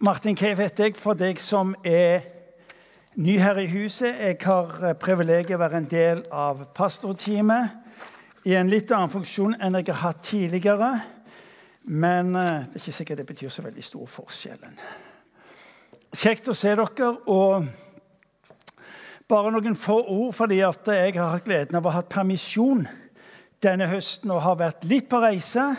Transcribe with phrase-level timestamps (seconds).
[0.00, 2.20] Martin Cave heter jeg for deg som er
[3.18, 4.14] ny her i huset.
[4.14, 9.56] Jeg har eh, privilegiet å være en del av pastorteamet i en litt annen funksjon
[9.58, 10.92] enn jeg har hatt tidligere.
[11.90, 14.62] Men eh, det er ikke sikkert det betyr så veldig stor forskjell.
[16.14, 17.10] Kjekt å se dere.
[17.26, 17.66] og
[19.28, 22.86] bare noen få ord fordi jeg har hatt gleden av å ha hatt permisjon
[23.58, 25.72] denne høsten og har vært litt på reise.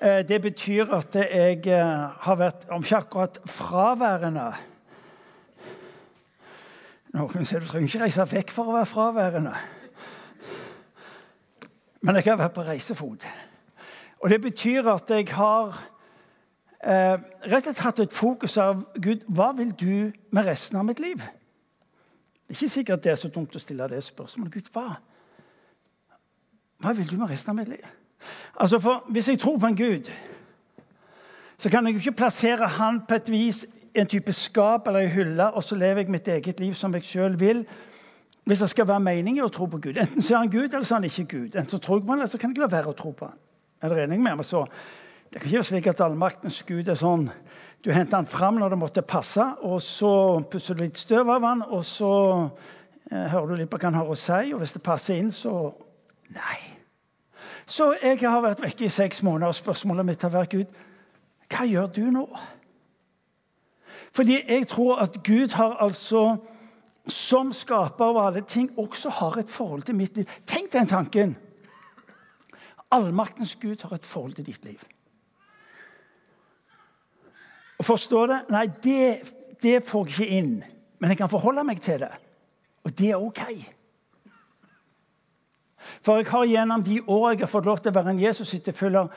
[0.00, 4.48] Eh, det betyr at jeg eh, har vært, om ikke akkurat fraværende
[7.10, 9.52] Noen sier du trenger ikke reise vekk for å være fraværende.
[12.06, 13.26] Men jeg har vært på reisefot.
[14.22, 15.74] Og det betyr at jeg har
[16.86, 20.86] eh, rett og slett hatt et fokus av Gud, hva vil du med resten av
[20.86, 21.18] mitt liv?
[21.18, 24.54] Det er ikke sikkert det er så dumt å stille det spørsmålet.
[24.54, 25.00] Gud, hva?
[26.78, 27.99] Hva vil du med resten av mitt liv?
[28.56, 30.10] Altså for Hvis jeg tror på en Gud,
[31.58, 35.00] så kan jeg jo ikke plassere han på et vis i en type skap eller
[35.00, 37.64] ei hylle, og så lever jeg mitt eget liv som jeg sjøl vil.
[38.44, 39.98] Hvis det skal være mening i å tro på Gud.
[40.00, 41.54] Enten så er han Gud, eller så er han ikke Gud.
[41.54, 43.28] Enten så tror jeg på han, eller så kan jeg la være å tro på
[43.28, 43.36] han.
[43.82, 44.46] Er dere enige med meg?
[44.46, 44.64] Så
[45.30, 47.28] det kan ikke være slik at allmaktens Gud er sånn
[47.84, 51.46] Du henter han fram når det måtte passe, og så pusser du litt støv av
[51.48, 52.10] han, og så
[53.10, 55.32] eh, hører du litt på hva han har å si, og hvis det passer inn,
[55.32, 55.72] så
[56.30, 56.69] Nei.
[57.70, 60.78] Så jeg har vært vekke i seks måneder, og spørsmålet mitt har vært Gud,
[61.50, 62.24] hva gjør du nå?
[64.10, 66.24] Fordi jeg tror at Gud har altså,
[67.06, 70.26] som skaper av alle ting, også har et forhold til mitt liv.
[70.46, 71.36] Tenk den tanken!
[72.90, 74.82] Allmaktens Gud har et forhold til ditt liv.
[77.78, 78.40] Og Forstår det?
[78.50, 79.04] Nei, det,
[79.62, 80.56] det får jeg ikke inn.
[80.98, 82.10] Men jeg kan forholde meg til det.
[82.84, 83.46] Og det er OK.
[86.02, 89.08] For jeg har gjennom de år jeg har fått lov til å være en Jesus-etterfølger,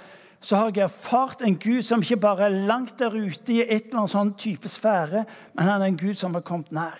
[0.43, 3.87] så har jeg erfart en Gud som ikke bare er langt der ute i et
[3.87, 5.23] eller annet sånn type sfære,
[5.55, 6.99] men han er en Gud som har kommet nær.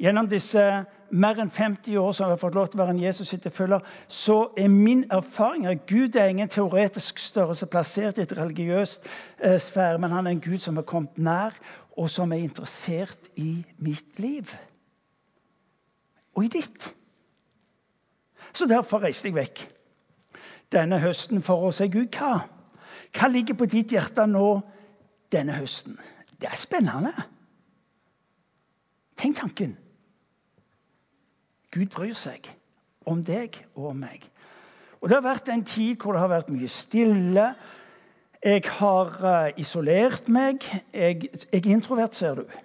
[0.00, 0.62] Gjennom disse
[1.10, 4.38] mer enn 50 år som jeg har fått lov til å være en Jesus-etterfølger, så
[4.56, 9.04] er min erfaring at Gud er ingen teoretisk størrelse plassert i et religiøst
[9.36, 11.58] eh, sfære, men han er en Gud som har kommet nær,
[12.00, 14.54] og som er interessert i mitt liv.
[16.38, 16.94] Og i ditt.
[18.52, 19.62] Så derfor reiste jeg vekk
[20.70, 22.40] denne høsten for å si Gud, hva?
[23.10, 24.60] Hva ligger på ditt hjerte nå
[25.32, 25.98] denne høsten?
[26.40, 27.12] Det er spennende.
[29.18, 29.74] Tenk tanken.
[31.70, 32.48] Gud bryr seg
[33.10, 34.24] om deg og om meg.
[35.00, 37.46] Og Det har vært en tid hvor det har vært mye stille.
[38.40, 40.64] Jeg har uh, isolert meg.
[40.92, 42.58] Jeg, jeg, er introvert, ser du.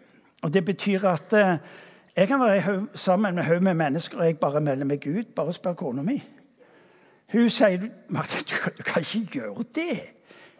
[0.44, 1.58] Og Det betyr at uh,
[2.16, 5.28] jeg kan være sammen med en haug med mennesker og jeg bare melder meg ut.
[5.36, 6.24] Bare spør kona mi.
[7.32, 8.46] Hun sier Martin,
[8.78, 10.00] du kan ikke gjøre det.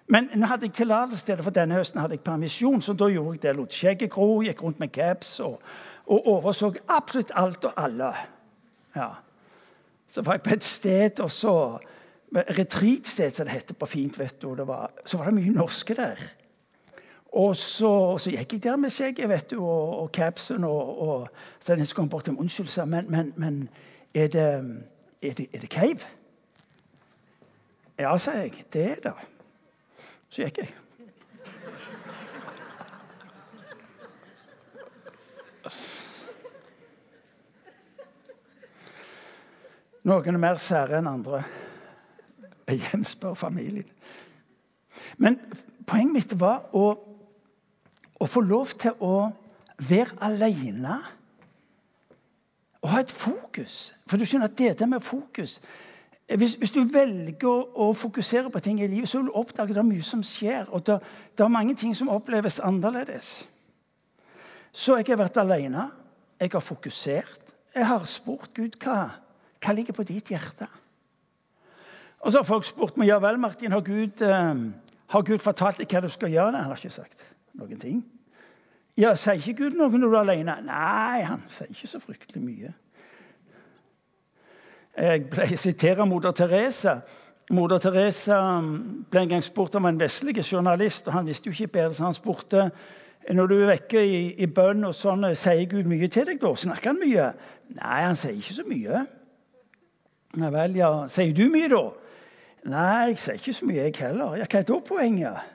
[0.08, 2.82] Men nå hadde jeg tillatelse til det, for denne høsten hadde jeg permisjon.
[2.82, 3.56] Så da gjorde jeg det.
[3.56, 5.62] Lot skjegget gro, gikk rundt med caps og,
[6.06, 8.12] og, overså absolutt alt og alle.
[8.96, 9.10] Ja.
[10.08, 11.56] Så var jeg på et sted, og så
[12.36, 14.20] Retreatsted, som det heter på fint.
[14.20, 16.20] vet du, var, Så var det mye norske der.
[17.36, 20.64] Og så, så, gikk jeg der med skjegget vet du, og, og capsen.
[20.64, 21.30] Og, og,
[21.60, 23.70] så jeg kom bort til Unnskyld, sa men, men, men
[24.14, 24.44] er, det,
[25.22, 26.00] er, det, er det cave?
[28.00, 28.54] Ja, sa jeg.
[28.74, 29.14] Det er det.
[30.30, 30.72] Så gikk jeg.
[40.06, 41.42] Noen er mer sære enn andre.
[42.70, 43.92] Jeg gjenspør familien.
[45.18, 45.40] Men
[45.88, 46.94] poenget mitt var å
[48.26, 49.30] å få lov til å
[49.78, 51.00] være alene
[52.86, 53.96] og ha et fokus.
[54.06, 55.60] For du skjønner at dette med fokus
[56.26, 59.78] hvis, hvis, du velger å fokusere på ting i livet, så vil du oppdage at
[59.78, 60.72] det er mye som skjer.
[60.74, 60.96] Og det,
[61.38, 63.44] det er mange ting som oppleves annerledes.
[64.74, 65.86] Så jeg har vært alene.
[66.42, 67.54] Jeg har fokusert.
[67.76, 69.04] Jeg har spurt Gud hva,
[69.62, 70.66] hva ligger på ditt hjerte.
[72.26, 74.66] Og så har folk spurt meg ja vel, Martin, har Gud, eh,
[75.14, 76.58] har Gud fortalt deg hva du skal gjøre.
[76.58, 77.22] Han har ikke sagt
[77.54, 78.02] noen ting.
[78.98, 80.56] Ja, Sier ikke Gud noe når du er alene?
[80.64, 82.72] Nei, han sier ikke så fryktelig mye.
[84.96, 87.02] Jeg ble sitere moder Teresa.
[87.52, 88.38] Moder Teresa
[89.12, 92.08] ble en gang spurt om en vestlig journalist, og han visste jo ikke bedre, så
[92.08, 92.70] han spurte
[93.36, 96.54] når du er vekke i, i bønn og sånn, sier Gud mye til deg da?
[96.56, 97.30] Snakker han mye?
[97.76, 99.02] Nei, han sier ikke så mye.
[100.40, 100.92] Nei vel, ja.
[101.12, 101.84] Sier du mye, da?
[102.72, 104.38] Nei, jeg sier ikke så mye, jeg heller.
[104.40, 105.52] Ja, hva er da poenget?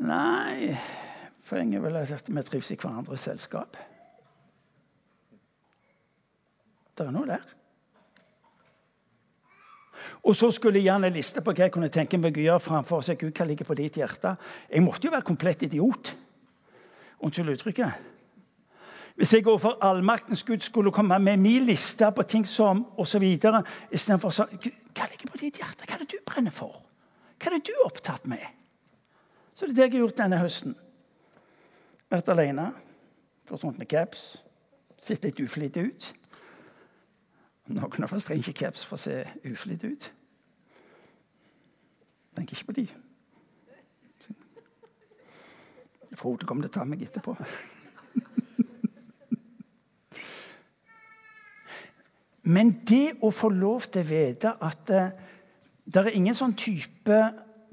[0.00, 0.74] Nei
[1.50, 3.76] Poenget er sagt at vi trives i hverandres selskap.
[6.94, 7.46] Det er noe der.
[10.22, 13.02] Og så skulle jeg gjerne liste på hva jeg kunne tenke meg å gjøre framfor
[13.02, 13.18] seg.
[13.18, 14.36] Gud, hva ligger på ditt hjerte.
[14.70, 16.12] Jeg måtte jo være komplett idiot.
[17.24, 18.06] Unnskyld uttrykket.
[19.18, 23.26] Hvis jeg overfor allmaktens Gud skulle komme med min liste på ting som osv.
[23.26, 25.88] istedenfor så Hva ligger på ditt hjerte?
[25.88, 26.78] Hva er det du brenner for?
[27.40, 28.46] Hva er det du er opptatt med?
[29.52, 30.78] Så det er det jeg har gjort denne høsten.
[32.10, 32.72] Vært alene,
[33.46, 34.40] gått rundt med caps,
[34.98, 36.08] sett litt uflidd ut.
[37.70, 40.08] Noen av oss trenger ikke caps for å se uflidd ut.
[42.34, 42.86] Tenker ikke på de.
[46.18, 47.36] Frode kommer til å ta meg etterpå.
[52.50, 55.04] Men det å få lov til å vite at det,
[55.86, 57.20] det er ingen sånn type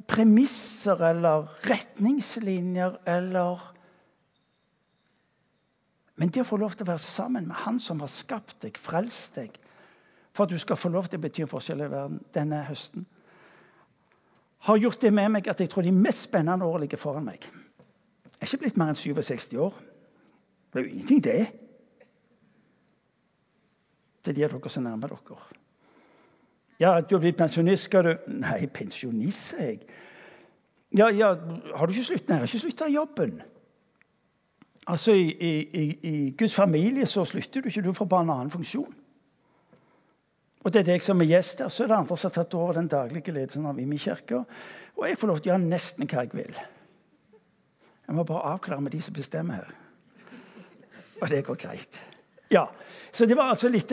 [0.07, 3.66] premisser eller retningslinjer eller
[6.17, 8.77] Men det å få lov til å være sammen med Han som har skapt deg,
[8.81, 9.57] frelst deg,
[10.33, 13.05] for at du skal få lov til å bety en forskjell i verden denne høsten,
[14.67, 17.45] har gjort det med meg at jeg tror de mest spennende årene ligger foran meg.
[17.45, 19.77] Jeg er ikke blitt mer enn 67 år.
[20.73, 21.37] Det er jo ingenting, det
[24.25, 25.37] Det er de av dere som nærmer dere.
[26.79, 29.79] Ja, du har blitt pensjonist, skal du Nei, pensjonist, jeg.
[30.97, 32.29] Ja, ja, har du ikke sluttet?
[32.29, 33.39] Nei, jeg har ikke slutta i jobben.
[34.88, 38.51] Altså, i, i, i, Guds familie så slutter du ikke, du får bare en annen
[38.51, 38.94] funksjon.
[40.63, 41.69] Og det er deg som er gjest der.
[41.72, 44.44] så er det andre som har tatt over den daglige ledelsen av Imi kirke.
[44.95, 46.60] Og jeg får lov til å gjøre nesten hva jeg vil.
[48.07, 49.74] Jeg må bare avklare med de som bestemmer her.
[51.22, 52.00] Og det går greit.
[52.51, 52.68] Ja,
[53.12, 53.92] så Det var altså litt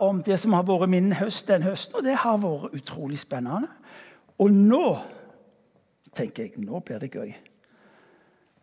[0.00, 3.68] om det som har vært min høst den høsten, og det har vært utrolig spennende.
[4.38, 4.98] Og nå
[6.14, 7.34] tenker jeg nå blir det gøy.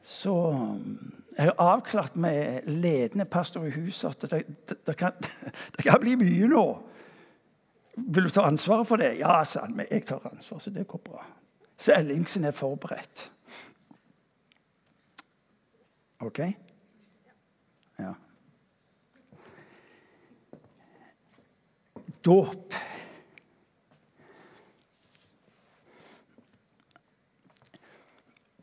[0.01, 0.33] Så
[1.38, 5.12] jeg har avklart med ledende pastor i huset at det, det, det, kan,
[5.75, 6.66] det, kan, bli mye nå.
[7.95, 9.13] Vil du ta ansvaret for det?
[9.19, 9.75] Ja, sa han.
[9.78, 11.24] Men jeg tar ansvar, så det går bra.
[11.78, 13.30] Så Ellingsen er forberedt.
[16.22, 16.39] OK?
[18.00, 18.13] Ja.
[22.22, 22.74] dåp.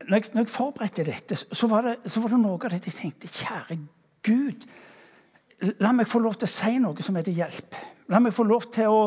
[0.09, 2.79] Når jeg, når jeg, forberedte dette, så var, det, så var, det, noe av det
[2.89, 3.77] jeg tenkte Kjære
[4.25, 4.65] Gud,
[5.79, 7.77] la meg få lov til å si noe som er til hjelp.
[8.09, 9.03] La meg få lov til å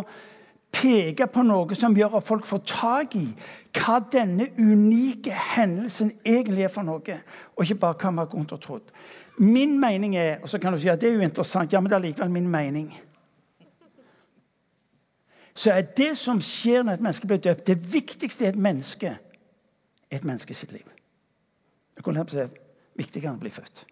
[0.73, 3.27] peke på noe som gjør at folk får tak i
[3.77, 7.19] hva denne unike hendelsen egentlig er for noe,
[7.57, 8.79] og ikke bare hva vi har gått og tro.
[9.43, 11.91] Min mening er og så kan du si at det er jo interessant, ja, men
[11.91, 12.93] det er likevel min mening
[15.55, 19.13] så er det som skjer når et menneske blir døpt, det viktigste i et menneske
[19.13, 20.92] er et menneske sitt liv.
[21.97, 22.47] Jeg kunne si
[22.99, 23.85] viktigere enn å bli født.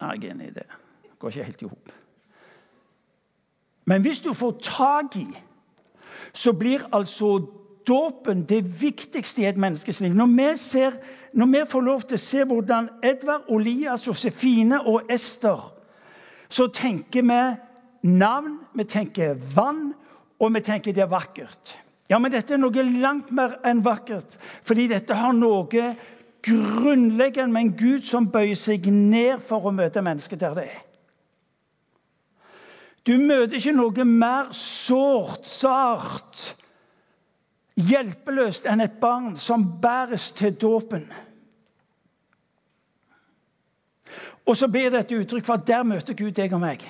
[0.00, 0.68] Jeg er enig i det.
[1.02, 1.92] Det går ikke helt i hop.
[3.84, 5.28] Men hvis du får tak i,
[6.32, 7.36] så blir altså
[7.86, 10.14] dåpen det viktigste i et menneskes liv.
[10.16, 10.96] Når vi, ser,
[11.32, 15.70] når vi får lov til å se hvordan Edvard, Olias, Josefine og Ester
[16.48, 17.40] så tenker vi
[18.14, 19.92] navn, vi tenker vann,
[20.38, 21.72] og vi tenker det er vakkert.
[22.10, 24.36] Ja, men dette er noe langt mer enn vakkert.
[24.66, 25.94] Fordi dette har noe
[26.44, 30.82] grunnleggende med en Gud som bøyer seg ned for å møte mennesket der det er.
[33.04, 36.44] Du møter ikke noe mer sårt, sart,
[37.76, 41.04] hjelpeløst enn et barn som bæres til dåpen.
[44.44, 46.84] Og så blir det et uttrykk for at der møter Gud deg og meg.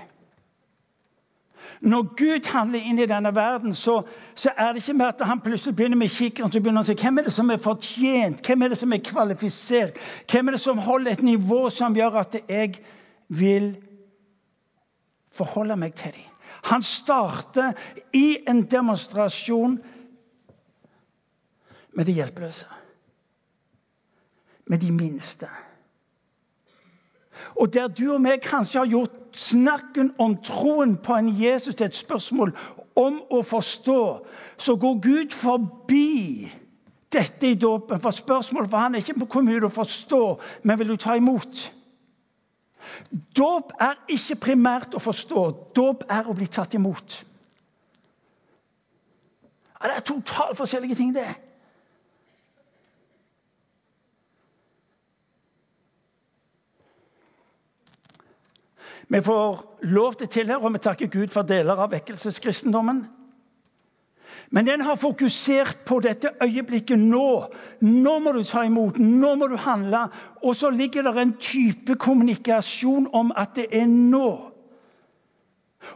[1.84, 3.98] Når Gud handler inn i denne verden, så,
[4.34, 6.88] så er det ikke mer at han plutselig begynner med kikkeren så begynner han å
[6.88, 8.40] si, Hvem er det som er fortjent?
[8.46, 9.98] Hvem er det som er kvalifisert?
[10.30, 12.78] Hvem er det som holder et nivå som gjør at jeg
[13.28, 13.74] vil
[15.34, 16.30] forholde meg til dem?
[16.70, 17.76] Han starter
[18.16, 19.76] i en demonstrasjon
[21.92, 22.70] med de hjelpeløse.
[24.72, 25.52] Med de minste.
[27.60, 31.86] Og der du og meg kanskje har gjort snakken om troen på en Jesus til
[31.86, 32.54] et spørsmål
[32.96, 34.02] om å forstå,
[34.56, 36.50] så går Gud forbi
[37.12, 38.00] dette i dåpen.
[38.00, 41.68] For spørsmålet for han er ikke hvor mye du forstår, men vil du ta imot?
[43.36, 45.44] Dåp er ikke primært å forstå.
[45.74, 47.22] Dåp er å bli tatt imot.
[49.80, 51.28] Ja, det er totalt forskjellige ting, det.
[59.08, 63.04] Vi får lov til å tilhøre, og vi takker Gud for deler av vekkelseskristendommen.
[64.50, 67.28] Men den har fokusert på dette øyeblikket nå.
[67.80, 70.06] Nå må du ta imot, nå må du handle.
[70.42, 74.30] Og så ligger det en type kommunikasjon om at det er nå.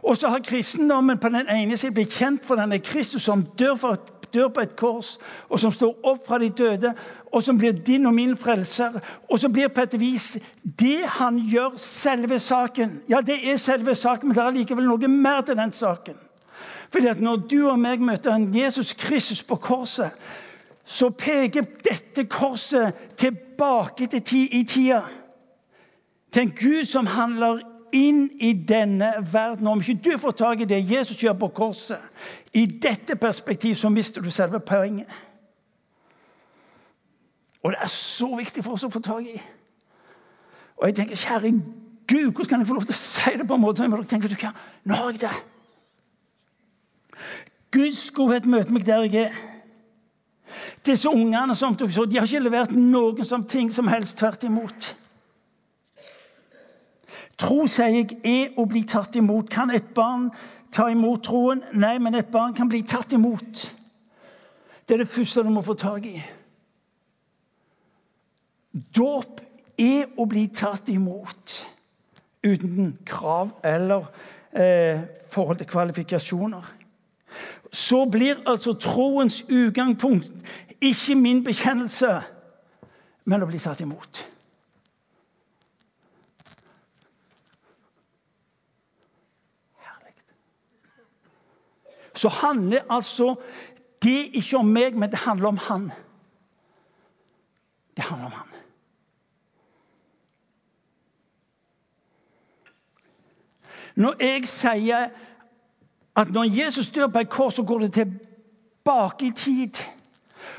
[0.03, 3.75] Og så har kristendommen på den ene siden blitt kjent for denne Kristus som dør,
[3.79, 3.97] for,
[4.33, 5.17] dør, på et kors,
[5.49, 6.93] og som står opp fra de døde,
[7.31, 8.99] og som blir din og min frelser.
[9.29, 13.01] Og som blir på et vis det han gjør, selve saken.
[13.09, 16.17] Ja, det er selve saken, men det er likevel noe mer til den saken.
[16.91, 20.09] Fordi at Når du og meg møter en Jesus Kristus på korset,
[20.85, 25.03] så peker dette korset tilbake til ti, i tida.
[26.31, 27.59] Til en Gud som handler
[27.95, 29.67] inn i denne verden.
[29.67, 31.97] Om ikke du får tak i det Jesus gjør på korset,
[32.53, 35.07] i dette perspektiv, så mister du selve poenget.
[37.63, 39.37] Og det er så viktig for oss å få tak i.
[40.79, 41.51] Og jeg tenker, kjære
[42.09, 43.83] Gud, hvordan kan jeg få lov til å si det på en måte?
[43.83, 44.53] Jeg tenker,
[44.83, 45.33] Nå har jeg det.
[47.71, 49.35] Guds godhet møter meg der jeg er.
[50.85, 54.17] Disse ungene som dere så, de har ikke levert noen som ting som helst.
[54.17, 54.95] Tvert imot.
[57.39, 59.47] Tro, sier jeg, er å bli tatt imot.
[59.51, 60.27] Kan et barn
[60.75, 61.63] ta imot troen?
[61.79, 63.63] Nei, men et barn kan bli tatt imot.
[64.83, 66.17] Det er det første du må få tak i.
[68.95, 69.39] Dåp
[69.79, 71.55] er å bli tatt imot
[72.43, 74.09] uten krav eller
[74.51, 74.99] eh,
[75.31, 76.75] forhold til kvalifikasjoner.
[77.71, 80.31] Så blir altså troens utgangspunkt
[80.81, 82.11] ikke min bekjennelse,
[83.29, 84.23] men å bli tatt imot.
[92.19, 93.35] Så handler altså
[94.03, 95.91] det ikke om meg, men det handler om han.
[97.95, 98.45] Det handler om han.
[103.95, 105.09] Når jeg sier
[106.15, 109.75] at når Jesus dør på et kors, så går det tilbake i tid.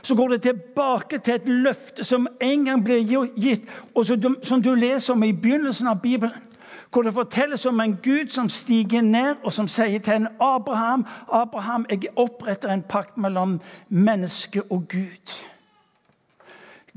[0.02, 3.00] Så går det tilbake til et løfte som en gang ble
[3.36, 4.06] gitt, og
[4.42, 6.49] som du leser om i begynnelsen av Bibelen
[6.90, 11.06] hvor det fortelles om en Gud som stiger ned og som sier til en Abraham
[11.32, 15.34] Abraham, jeg oppretter en pakt mellom menneske og Gud.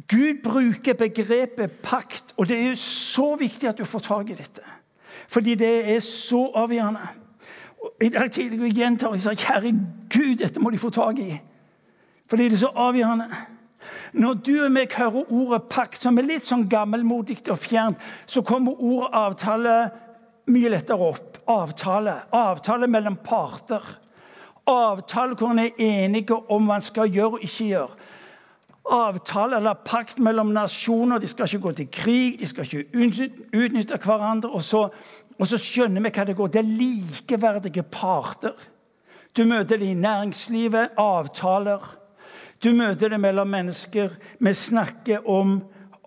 [0.09, 4.33] Gud bruker begrepet pakt, og det er jo så viktig at du får tak i
[4.33, 4.61] dette.
[5.27, 6.99] Fordi det er så avgjørende.
[8.01, 9.71] I dag tidlig gjentar jeg sa, kjære
[10.13, 11.37] Gud, dette må de få tak i.
[12.29, 13.27] Fordi det er så avgjørende.
[14.13, 18.43] Når du og meg hører ordet pakt, som er litt sånn gammelmodig og fjernt, så
[18.45, 19.77] kommer ordet avtale
[20.53, 21.29] mye lettere opp.
[21.49, 22.15] Avtale.
[22.31, 23.83] Avtale mellom parter.
[24.69, 28.11] Avtale hvor en er enige om hva en skal gjøre og ikke gjøre.
[28.93, 31.19] Avtale eller pakt mellom nasjoner.
[31.19, 33.03] De skal ikke gå til krig, de skal ikke
[33.55, 34.51] utnytte hverandre.
[34.51, 34.87] Og så,
[35.39, 36.51] og så skjønner vi hva det går.
[36.51, 38.55] Det er likeverdige parter.
[39.33, 40.95] Du møter det i næringslivet.
[40.99, 42.02] Avtaler.
[42.63, 44.13] Du møter det mellom mennesker.
[44.39, 45.57] Vi snakker om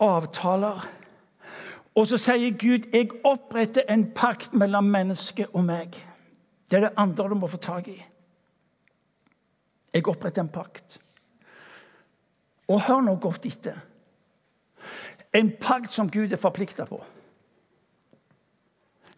[0.01, 0.87] avtaler.
[1.97, 5.97] Og så sier Gud, 'Jeg oppretter en pakt mellom mennesket og meg'.
[6.71, 8.05] Det er det andre du må få tak i.
[9.95, 11.01] Jeg oppretter en pakt.
[12.69, 13.77] Og hør nå godt etter.
[15.33, 17.05] En pakt som Gud er forplikta på.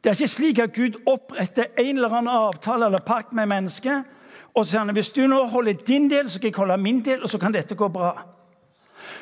[0.05, 4.05] Det er ikke slik at Gud oppretter en eller annen avtale eller pakt med mennesket,
[4.59, 7.01] og så sier han hvis du nå holder din del, så skal jeg holde min
[7.07, 8.11] del, og så kan dette gå bra.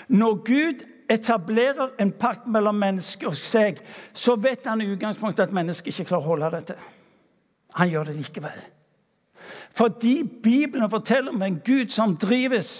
[0.08, 3.82] Når Gud etablerer en pakt mellom mennesker og seg,
[4.14, 6.78] så vet han i utgangspunktet at mennesket ikke klarer å holde dette.
[7.76, 8.64] Han gjør det likevel.
[9.76, 12.70] Fordi Bibelen forteller om en Gud som drives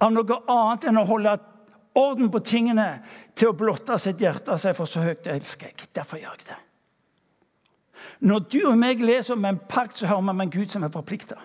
[0.00, 1.34] av noe annet enn å holde
[1.98, 2.88] orden på tingene
[3.34, 5.90] til å blotte sitt hjerte av seg, for så høyt elsker jeg.
[5.98, 6.60] Derfor gjør jeg det.
[8.20, 10.84] Når du og meg leser om en pakt, så hører vi om en Gud som
[10.84, 11.38] er forplikta.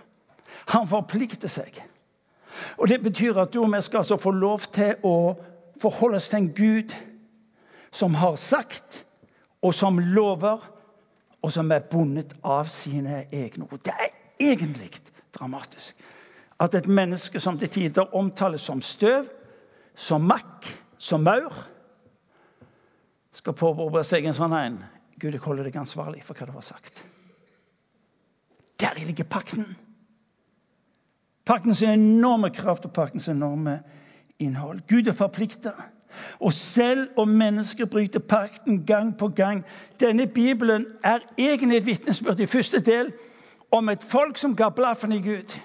[0.74, 1.78] Han forplikter seg.
[2.78, 5.36] Og Det betyr at du og vi skal altså få lov til å
[5.82, 6.96] forholde oss til en Gud
[7.92, 9.06] som har sagt,
[9.62, 10.60] og som lover,
[11.42, 13.80] og som er bundet av sine egne ord.
[13.86, 14.92] Det er egentlig
[15.34, 15.96] dramatisk
[16.60, 19.28] at et menneske som til tider omtales som støv,
[19.96, 20.68] som makk,
[20.98, 21.54] som maur,
[23.36, 24.78] skal påberope seg en sånn en
[25.20, 27.06] Gud, jeg holder deg ansvarlig for hva du har sagt.
[28.80, 29.76] Der ligger pakten.
[31.46, 33.80] Paktens enorme kraft og paktens enorme
[34.40, 34.82] innhold.
[34.90, 35.72] Gud er forplikta.
[36.40, 39.66] Og selv om mennesker bryter pakten gang på gang
[40.00, 43.12] Denne Bibelen er egentlig et vitnesbyrd i første del
[43.72, 45.60] om et folk som ga blaffen i Gud.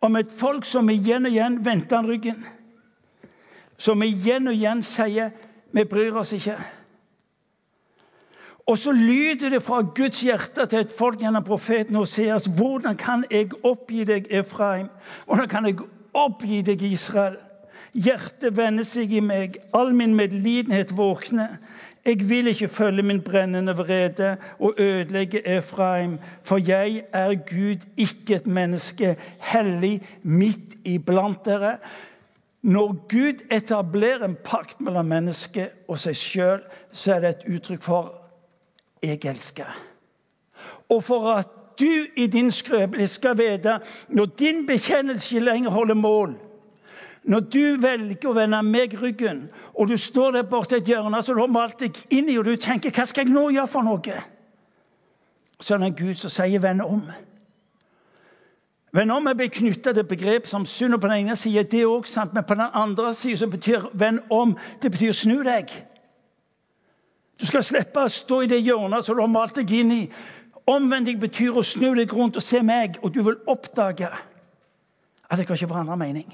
[0.00, 2.44] Om et folk som igjen og igjen vendte han ryggen.
[3.76, 5.30] Som igjen og igjen sier
[5.72, 6.60] 'vi bryr oss ikke'.
[8.66, 12.48] Og så lyder det fra Guds hjerte til et folk gjennom profeten Hoseas.
[12.50, 14.88] Hvordan kan jeg oppgi deg, Efraim?
[15.26, 17.36] Hvordan kan jeg oppgi deg, Israel?
[17.94, 21.60] Hjertet vender seg i meg, all min medlidenhet våkner.
[22.06, 28.34] Jeg vil ikke følge min brennende vrede og ødelegge Efraim, for jeg er Gud, ikke
[28.34, 31.76] et menneske, hellig midt iblant dere.
[32.62, 37.82] Når Gud etablerer en pakt mellom mennesket og seg sjøl, så er det et uttrykk
[37.82, 38.25] for
[39.06, 39.76] 'jeg elsker'.
[40.88, 41.48] Og for at
[41.78, 46.34] du i din skrøpelighet skal vite, når din bekjennelse ikke lenger holder mål,
[47.24, 51.34] når du velger å vende meg ryggen, og du står der borte et hjørne så
[51.34, 53.82] du har malt deg inn i, og du tenker 'Hva skal jeg nå gjøre for
[53.82, 54.22] noe?'
[55.60, 57.12] Så er det en Gud som sier 'vend om'.
[58.92, 62.06] Vend om er blitt knytta til begrep som synd, og på den ene sida det
[62.06, 65.72] sant, men på den andre sida betyr 'vend om' det betyr 'snu deg'.
[67.36, 70.02] Du skal slippe å stå i det hjørnet som du har malt deg inn i.
[70.66, 75.46] Omvending betyr å snu deg rundt og se meg, og du vil oppdage at jeg
[75.46, 76.26] har ikke forandra mening.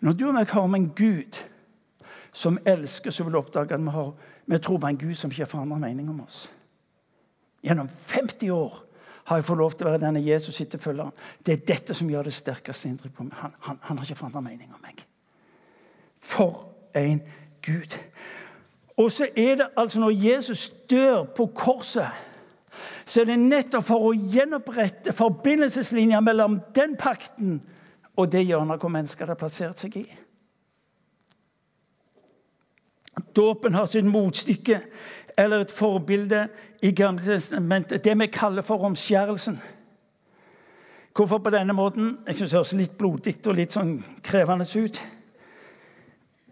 [0.00, 1.38] Når du og jeg har med en Gud
[2.36, 4.12] som elsker, så vil du oppdage at vi, har,
[4.46, 6.42] vi tror på en Gud som ikke har forandra mening om oss.
[7.64, 8.82] Gjennom 50 år
[9.26, 11.14] har jeg fått lov til å være denne Jesus etterfølgeren.
[11.42, 13.38] Det er dette som gjør det sterkeste inntrykk på meg.
[13.40, 15.00] Han, han, han har ikke forandra mening om meg.
[16.22, 17.20] For en
[17.62, 17.96] Gud.
[18.96, 22.08] Og så er det altså når Jesus dør på korset,
[23.06, 27.60] så er det nettopp for å gjenopprette forbindelseslinja mellom den pakten
[28.16, 30.06] og det hjørnet hvor mennesker har plassert seg i.
[33.36, 34.80] Dåpen har sitt motstykke
[35.36, 36.46] eller et forbilde
[36.82, 38.04] i Gamle testamentet.
[38.04, 39.58] Det vi kaller for omskjærelsen.
[41.16, 42.18] Hvorfor på denne måten?
[42.26, 45.00] Jeg synes Det høres litt blodig og litt sånn krevende ut.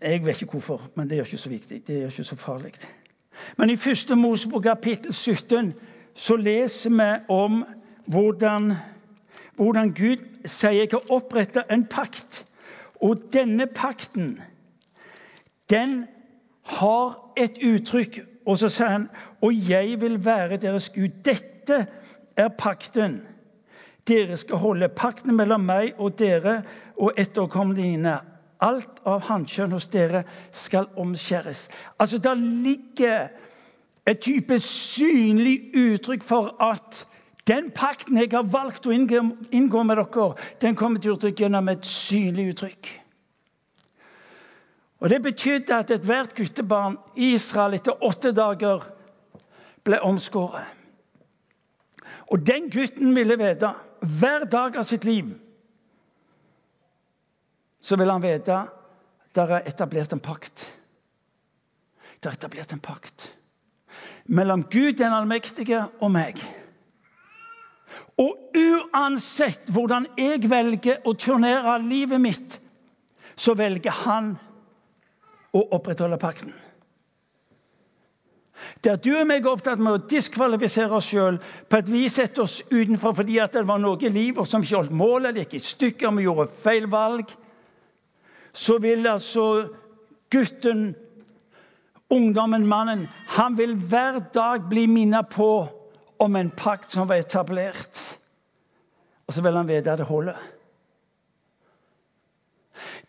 [0.01, 1.87] Jeg vet ikke hvorfor, men det er ikke så viktig.
[1.87, 2.73] Det er ikke så farlig.
[3.57, 5.73] Men i første Mosebok kapittel 17
[6.15, 7.65] så leser vi om
[8.07, 8.73] hvordan,
[9.57, 12.45] hvordan Gud sier jeg har oppretta en pakt.
[13.03, 14.39] Og denne pakten,
[15.71, 16.05] den
[16.63, 18.21] har et uttrykk.
[18.47, 19.09] Og så sier han,
[19.41, 21.23] 'Og jeg vil være deres Gud'.
[21.25, 21.87] Dette
[22.37, 23.23] er pakten.
[24.09, 26.63] Dere skal holde pakten mellom meg og dere
[26.97, 28.34] og etterkommerne.
[28.65, 31.69] Alt av hannkjønn hos dere skal omskjæres.
[31.99, 33.29] Altså, Der ligger
[34.07, 37.07] et type synlig uttrykk for at
[37.47, 41.85] den pakten jeg har valgt å inngå med dere, den kommer til uttrykk gjennom et
[41.87, 42.93] synlig uttrykk.
[45.05, 48.87] Og Det betydde at ethvert guttebarn i Israel etter åtte dager
[49.85, 50.65] ble omskåret.
[52.33, 53.69] Og den gutten ville vite
[54.01, 55.35] hver dag av sitt liv
[57.85, 58.81] så vil han vite at
[59.35, 60.63] det er etablert en pakt.
[62.21, 63.27] Det er etablert en pakt
[64.25, 66.41] mellom Gud den allmektige og meg.
[68.21, 72.61] Og uansett hvordan jeg velger å turnere livet mitt,
[73.37, 74.35] så velger han
[75.55, 76.55] å opprettholde pakten.
[78.87, 82.45] Der du og meg er opptatt med å diskvalifisere oss sjøl på at vi setter
[82.45, 85.65] oss utenfor fordi det var noe i livet som ikke holdt mål, eller gikk i
[85.67, 87.35] stykker, vi gjorde feil valg,
[88.55, 89.69] så vil altså
[90.31, 90.95] gutten,
[92.11, 95.67] ungdommen, mannen, han vil hver dag bli minnet på
[96.23, 97.99] om en pakt som var etablert.
[99.27, 100.39] Og så vil han vite at det holder.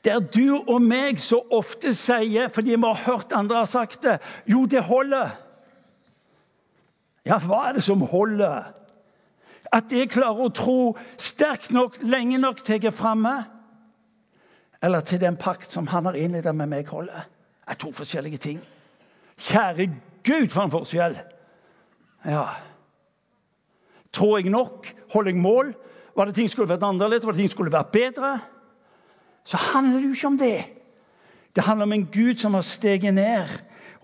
[0.05, 4.19] Der du og meg så ofte sier, fordi vi har hørt andre har sagt det
[4.49, 5.33] Jo, det holder.
[7.25, 8.69] Ja, hva er det som holder?
[9.73, 10.79] At jeg klarer å tro
[11.17, 13.33] sterkt nok, lenge nok til jeg er framme?
[14.85, 17.25] Eller til den pakt som han har innledet med meg, holder?
[17.65, 18.59] Det er to forskjellige ting.
[19.47, 19.87] Kjære
[20.23, 21.17] Gud, for en forskjell!
[22.25, 22.45] Ja.
[24.13, 24.87] Tror jeg nok?
[25.13, 25.73] Holder jeg mål?
[26.15, 27.25] Var det ting skulle vært annerledes?
[27.25, 28.37] Var det ting skulle vært bedre?
[29.45, 30.59] Så handler det jo ikke om det.
[31.55, 33.49] Det handler om en Gud som har steget ned,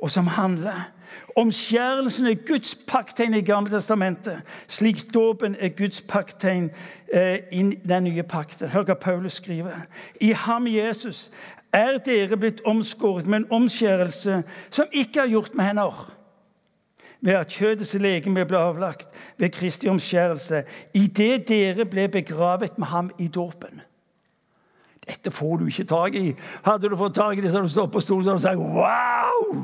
[0.02, 0.90] og som handler.
[1.36, 6.70] Omskjærelsen er Guds pakttegn i Gamle testamentet, slik dåpen er Guds pakttegn
[7.14, 8.70] eh, i den nye pakten.
[8.70, 9.86] Hør hva Paulus skriver.
[10.22, 11.32] I ham, Jesus,
[11.74, 16.12] er dere blitt omskåret med en omskjærelse som ikke er gjort med hender
[17.22, 23.12] ved at kjødets legeme ble avlagt ved Kristi omskjærelse, idet dere ble begravet med ham
[23.20, 23.82] i dåpen.
[25.08, 26.34] Dette får du ikke tak i.
[26.66, 29.62] Hadde du fått tak i det, så hadde du stått på stolen og sagt wow!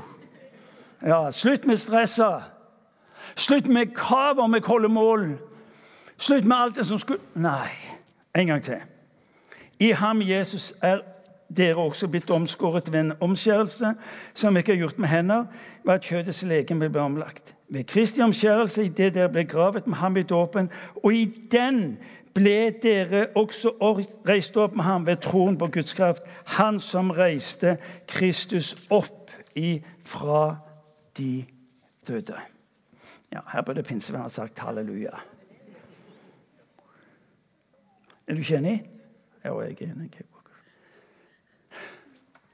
[1.02, 2.44] Ja, Slutt med stresset.
[3.36, 5.38] Slutt med krav om jeg holder mål.
[6.18, 7.70] Slutt med alt det som skulle Nei.
[8.36, 8.82] En gang til.
[9.80, 11.00] I ham, Jesus, er
[11.58, 13.94] dere også blitt omskåret ved en omskjærelse
[14.34, 15.46] som ikke er gjort med hender,
[15.86, 17.56] ved at kjødets legeme ble omlagt.
[17.70, 20.70] Ved Kristi omskjærelse idet dere ble gravet med ham i dåpen,
[21.04, 21.98] og i den
[22.34, 23.74] ble dere også
[24.28, 26.24] reist opp med ham ved troen på Guds kraft.
[26.46, 30.67] Han som reiste Kristus opp ifra
[31.18, 31.46] de
[32.08, 32.40] døde.
[33.32, 35.20] Ja, Her burde pinsevennen ha sagt halleluja.
[38.28, 38.78] Er du ikke enig?
[39.44, 40.12] Ja, jeg er enig.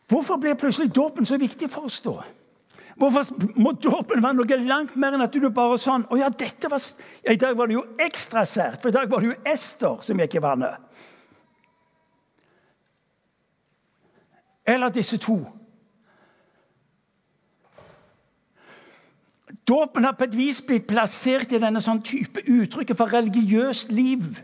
[0.07, 2.19] Hvorfor ble plutselig dåpen så viktig for oss da?
[2.99, 3.25] Hvorfor
[3.57, 6.83] må dåpen være noe langt mer enn at du bare sånn å ja, dette var,
[7.23, 10.03] ja, I dag var det jo ekstra sært, for i dag var det jo Ester
[10.05, 10.77] som gikk i vannet.
[14.63, 15.39] Eller disse to.
[19.67, 24.41] Dåpen har på et vis blitt plassert i denne sånn type uttrykket for religiøst liv.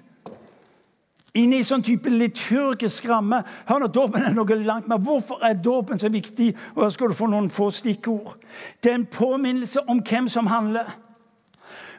[1.38, 3.42] Inni sånn type liturgisk ramme.
[3.68, 5.02] Hør nå, Dåpen er noe langt mer.
[5.04, 6.54] Hvorfor er dåpen så viktig?
[6.76, 8.40] Og Her skal du få noen få stikkord.
[8.82, 10.88] Det er en påminnelse om hvem som handler.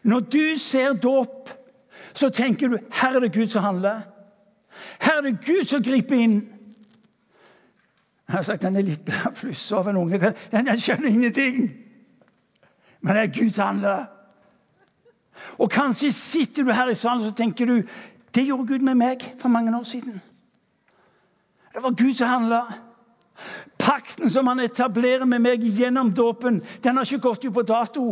[0.02, 1.50] Når du ser dåp,
[2.14, 4.00] så tenker du her er det Gud som handler.
[5.00, 6.40] Her er det Gud som griper inn.
[8.26, 10.32] Jeg har sagt den er litt fluss av en unge.
[10.50, 11.70] Den skjønner ingenting.
[13.00, 14.06] Men det er Gud handler.
[15.58, 17.82] Og kanskje sitter du her i salen og tenker du
[18.34, 20.20] det gjorde Gud med meg for mange år siden.
[21.74, 22.62] Det var Gud som handla.
[23.78, 28.04] Pakten som han etablerer med meg gjennom dåpen, den har ikke gått ut på dato.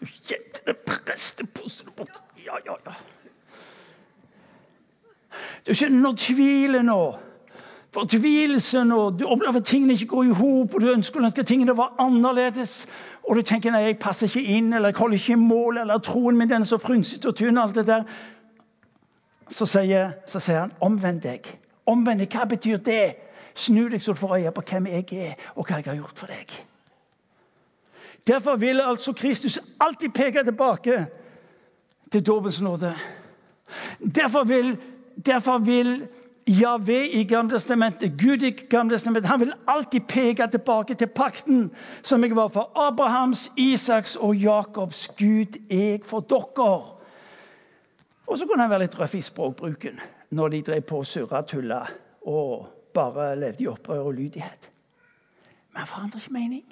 [0.00, 2.20] Du kjente det presteposen bort.
[2.44, 2.92] Ja, ja, ja.
[5.66, 7.00] Du skjønner tvilen nå
[7.98, 11.76] fortvilelsen, og du opplever at tingene ikke går i hop, og du ønsker at tingene
[11.76, 12.86] var annerledes.
[13.28, 15.98] Og du tenker nei, jeg passer ikke inn, eller jeg holder ikke i mål, eller
[16.04, 17.58] troen min den er så frynsete og tynn.
[17.58, 18.04] alt det der.
[19.50, 21.48] Så sier, så sier han, omvend deg.
[21.86, 23.16] Omvend deg, Hva betyr det?
[23.58, 26.18] Snu deg så du får øye på hvem jeg er, og hva jeg har gjort
[26.18, 26.52] for deg.
[28.28, 31.06] Derfor vil altså Kristus alltid peke tilbake
[32.12, 32.94] til dåpens nåde.
[34.14, 34.76] Derfor vil,
[35.26, 36.06] derfor vil
[36.48, 41.66] Javé i Gamletestamentet, Gud i Gamletestamentet, han vil alltid peke tilbake til pakten
[42.02, 46.96] som jeg var for Abrahams, Isaks og Jakobs Gud jeg for dere.
[48.26, 51.42] Og så kunne han være litt røff i språkbruken når de drev på og surra
[51.44, 51.82] tulla
[52.28, 54.70] og bare levde i opprør og lydighet.
[55.72, 56.66] Men han forandrer ikke mening.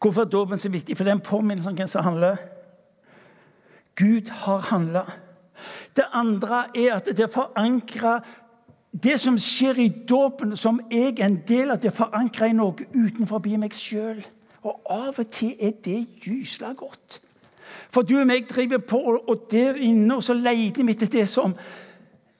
[0.00, 0.96] Hvorfor er dåpen så viktig?
[0.96, 2.36] For det er en påminnelse om hvem som handler.
[3.98, 5.04] Gud har handla.
[5.96, 8.20] Det andre er at det forankrer
[9.02, 12.86] det som skjer i dåpen, som jeg er en del av, det forankrer i noe
[12.94, 14.22] utenfor meg sjøl.
[14.62, 17.20] Og av og til er det gysla godt.
[17.92, 21.26] For du og meg driver på, og der inne og så leter vi etter det
[21.28, 21.54] som,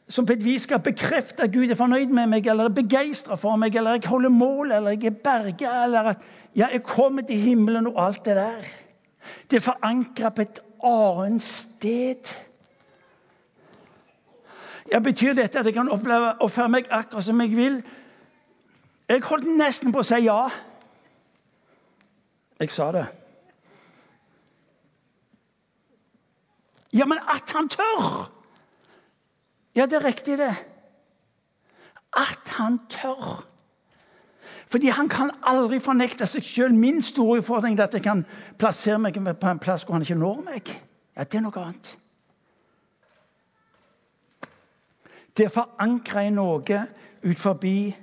[0.08, 3.36] som på et vis skal bekrefte at Gud er fornøyd med meg, eller er begeistra
[3.36, 6.24] for meg, eller jeg holder mål, eller jeg er berga, eller at
[6.56, 8.72] ja, jeg kommer til himmelen, og alt det der.
[9.50, 12.34] Det er forankra på et annet sted.
[14.92, 17.82] Ja, Betyr dette at jeg kan oppleve å føle meg akkurat som jeg vil?
[19.08, 20.40] Jeg holdt nesten på å si ja.
[22.58, 23.04] Jeg sa det.
[26.92, 28.28] Ja, men at han tør!
[29.76, 30.54] Ja, det er riktig, det.
[32.16, 33.44] At han tør.
[34.68, 36.74] Fordi han kan aldri fornekte seg sjøl.
[36.76, 38.24] Min store utfordring er at jeg kan
[38.60, 40.74] plassere meg på en plass hvor han ikke når meg.
[41.16, 41.96] Ja, Det er noe annet.
[45.36, 46.84] Det er forankra i noe
[47.22, 47.94] ut forbi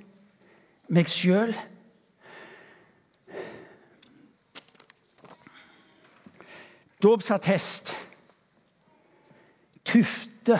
[0.88, 1.54] meg sjøl.
[7.02, 7.94] Dåpsattest.
[9.84, 10.58] Tufte.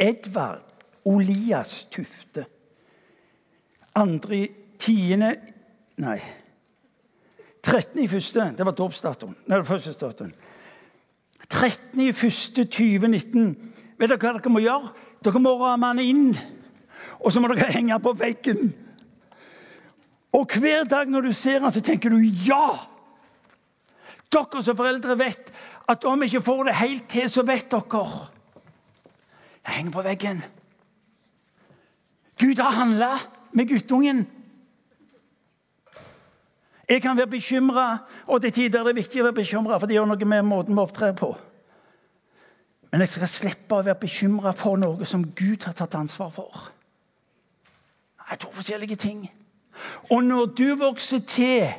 [0.00, 0.64] Edvard
[1.04, 2.46] Olias Tufte.
[3.94, 4.48] Andre
[4.84, 5.34] tiende
[6.02, 6.18] Nei.
[7.64, 8.02] 13.
[8.02, 9.36] i første, det var dåpsdatoen.
[9.46, 10.34] Nei, det var fødselsdatoen.
[11.48, 12.00] 13.
[12.02, 13.54] i første 2019.
[13.98, 14.90] Vet dere hva dere må gjøre?
[15.24, 16.26] Dere må ramme den inn.
[17.24, 18.74] Og så må dere henge på veggen.
[20.34, 22.74] Og hver dag når du ser den, så tenker du ja!
[24.34, 25.52] Dere som foreldre vet
[25.88, 28.04] at om vi ikke får det helt til, så vet dere.
[29.64, 30.44] Jeg henger på veggen.
[32.40, 33.12] Gud har handla
[33.52, 34.26] med guttungen.
[36.88, 39.96] Jeg kan være bekymra, og til tider er det viktig å være bekymra, for det
[39.96, 41.30] gjør noe med måten vi opptrer på.
[42.92, 46.68] Men jeg skal slippe å være bekymra for noe som Gud har tatt ansvar for.
[48.20, 49.24] Det er to forskjellige ting.
[50.10, 51.72] Og når du vokser til,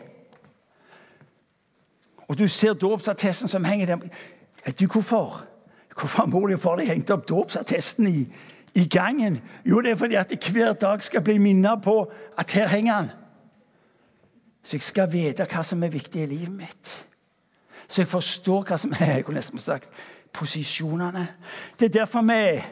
[2.27, 4.09] og du ser dåpsattesten som henger der
[4.65, 5.45] Vet du hvorfor?
[5.99, 8.25] Hvorfor mor og far hengt opp dåpsattesten i,
[8.73, 9.37] i gangen?
[9.65, 13.11] Jo, det er fordi at hver dag skal bli minnet på at her henger han.
[14.65, 16.93] Så jeg skal vite hva som er viktig i livet mitt.
[17.87, 19.91] Så jeg forstår hva som er jeg nesten sagt,
[20.33, 21.27] posisjonene.
[21.79, 22.63] Det er derfor vi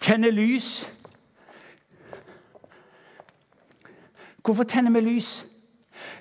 [0.00, 0.86] tenner lys.
[4.44, 5.44] Hvorfor tenner vi lys?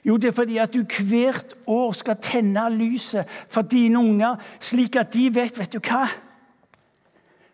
[0.06, 4.96] Jo, det er fordi at du hvert år skal tenne lyset for dine unger, slik
[4.96, 6.08] at de vet Vet du hva?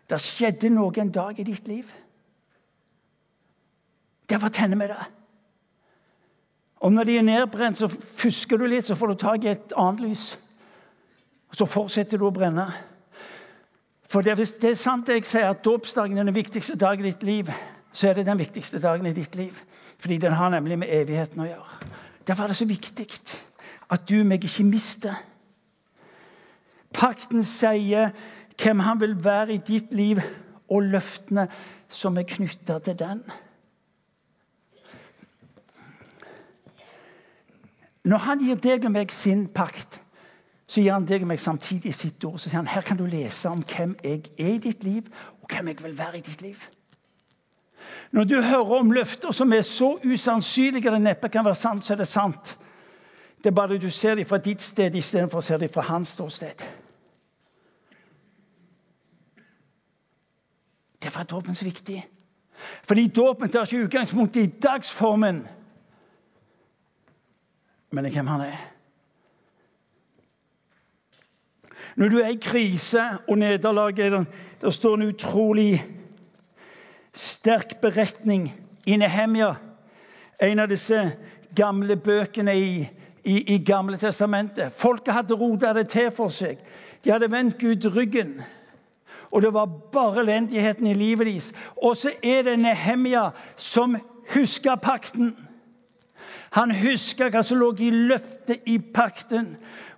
[0.08, 1.88] Det skjedde noe en dag i ditt liv.
[4.28, 5.21] Derfor tenner vi det.
[6.82, 9.74] Og når de er nedbrent, så fusker du litt, så får du tak i et
[9.78, 10.24] annet lys.
[11.52, 12.66] Og så fortsetter du å brenne.
[14.10, 17.06] For det, Hvis det er sant det jeg sier, at dåpsdagen er den viktigste dagen
[17.06, 17.52] i ditt liv,
[17.92, 19.62] så er det den viktigste dagen i ditt liv.
[19.98, 21.78] Fordi den har nemlig med evigheten å gjøre.
[22.26, 23.06] Derfor er det så viktig
[23.92, 25.14] at du meg ikke mister.
[26.92, 28.10] Pakten sier
[28.58, 30.20] hvem han vil være i ditt liv,
[30.72, 31.46] og løftene
[31.92, 33.22] som er knytta til den.
[38.04, 40.00] Når han gir deg og meg sin pakt,
[40.66, 42.38] så gir han deg og meg samtidig sitt ord.
[42.38, 45.10] Så sier han her kan du lese om hvem jeg er i ditt liv,
[45.42, 46.64] og hvem jeg vil være i ditt liv.
[48.12, 51.94] Når du hører om løfter som er så usannsynlige det neppe kan være sant, så
[51.94, 52.56] er det sant.
[53.38, 56.14] Det er bare du ser dem fra ditt sted istedenfor å se dem fra hans
[56.14, 56.62] ståsted.
[61.02, 61.98] Derfor er dåpen så viktig.
[62.86, 65.42] Fordi dåpen tar ikke utgangspunkt i dagsformen,
[67.92, 68.60] men hvem han er.
[71.96, 73.96] Når du er i krise og nederlag,
[74.60, 75.84] der står en utrolig
[77.12, 78.48] sterk beretning
[78.86, 79.54] i Nehemia,
[80.42, 81.02] en av disse
[81.56, 82.88] gamle bøkene i,
[83.24, 84.72] i, i Gamle testamentet.
[84.72, 86.58] Folket hadde rota det til for seg.
[87.04, 88.40] De hadde vendt Gud ryggen.
[89.32, 91.52] Og det var bare elendigheten i livet deres.
[91.76, 93.96] Og så er det Nehemia som
[94.34, 95.36] husker pakten.
[96.52, 99.56] Han husker hva som lå i løftet i pakten.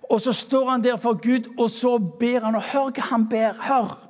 [0.09, 2.55] Og så står han der for Gud, og så ber han.
[2.55, 3.53] Og hør hva han ber.
[3.59, 4.01] Hør!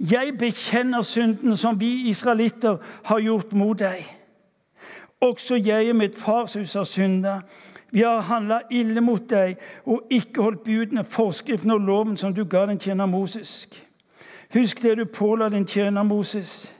[0.00, 4.02] Jeg bekjenner synden som vi israelitter har gjort mot deg.
[5.20, 7.38] Også jeg og mitt fars hus har synda.
[7.90, 9.54] Vi har handla ille mot deg
[9.86, 13.68] og ikke holdt budene, forskriften og loven som du ga din tjener Moses.
[14.54, 16.73] Husk det du påla din tjener Moses.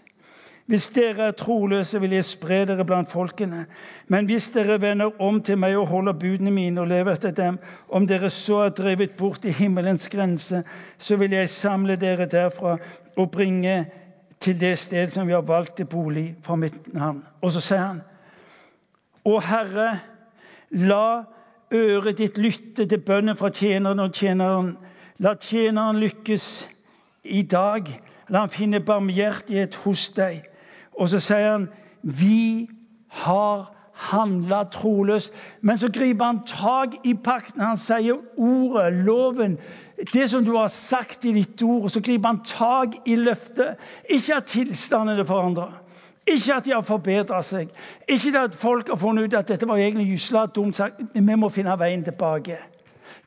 [0.67, 3.67] Hvis dere er troløse, vil jeg spre dere blant folkene.
[4.09, 7.59] Men hvis dere vender om til meg og holder budene mine og lever etter dem,
[7.89, 10.63] om dere så er drevet bort i himmelens grense,
[10.99, 12.79] så vil jeg samle dere derfra
[13.17, 13.85] og bringe
[14.41, 17.21] til det sted som vi har valgt til bolig for mitt navn.
[17.43, 18.01] Og så sier han,
[19.25, 19.91] Å Herre,
[20.71, 21.25] la
[21.73, 24.75] øret ditt lytte til bønnen fra tjeneren og tjeneren.
[25.21, 26.49] La tjeneren lykkes
[27.25, 27.89] i dag.
[28.29, 30.45] La han finne barmhjertighet hos deg.
[30.99, 31.69] Og så sier han,
[32.03, 32.69] vi
[33.25, 35.35] har handla troløst.
[35.61, 37.63] Men så griper han tak i pakten.
[37.63, 39.59] Han sier ordet, loven,
[40.13, 41.89] det som du har sagt i ditt ord.
[41.91, 43.79] Så griper han tak i løftet.
[44.11, 45.81] Ikke at tilstandene forandrer.
[46.27, 47.69] Ikke at de har forbedra seg.
[48.09, 51.03] Ikke at folk har funnet ut at dette var egentlig gysla dumt sagt.
[51.13, 52.57] Vi må finne veien tilbake.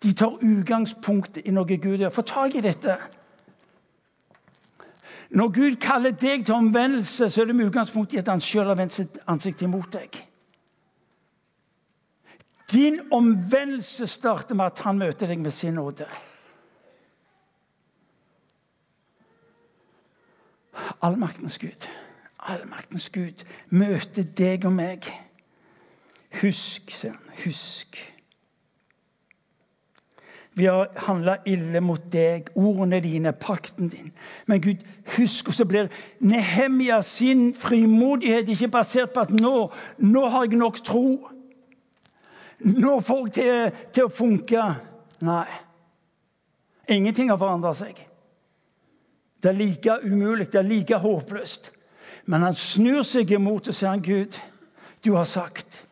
[0.03, 2.13] De tar utgangspunkt i noe Gud gjør.
[2.13, 2.97] Få tak i dette.
[5.29, 8.69] Når Gud kaller deg til omvendelse, så er det med utgangspunkt i at han sjøl
[8.69, 10.21] har vendt sitt ansikt imot deg.
[12.71, 16.07] Din omvendelse starter med at han møter deg med sin nåde.
[21.01, 21.87] Allmaktens Gud,
[22.39, 25.07] allmaktens Gud møter deg og meg.
[26.41, 27.33] Husk, sier han.
[27.43, 27.97] Husk.
[30.57, 34.09] Vi har handla ille mot deg, ordene dine, pakten din.
[34.49, 34.81] Men Gud,
[35.13, 39.67] husk så blir Nehemia sin frimodighet ikke basert på at nå,
[40.01, 41.05] nå har jeg nok tro.
[42.65, 44.65] Nå får jeg til, til å funke.
[45.29, 45.45] Nei.
[46.89, 48.01] Ingenting har forandra seg.
[49.37, 51.69] Det er like umulig, det er like håpløst.
[52.25, 54.33] Men han snur seg imot og sier Gud,
[55.05, 55.83] du har sagt,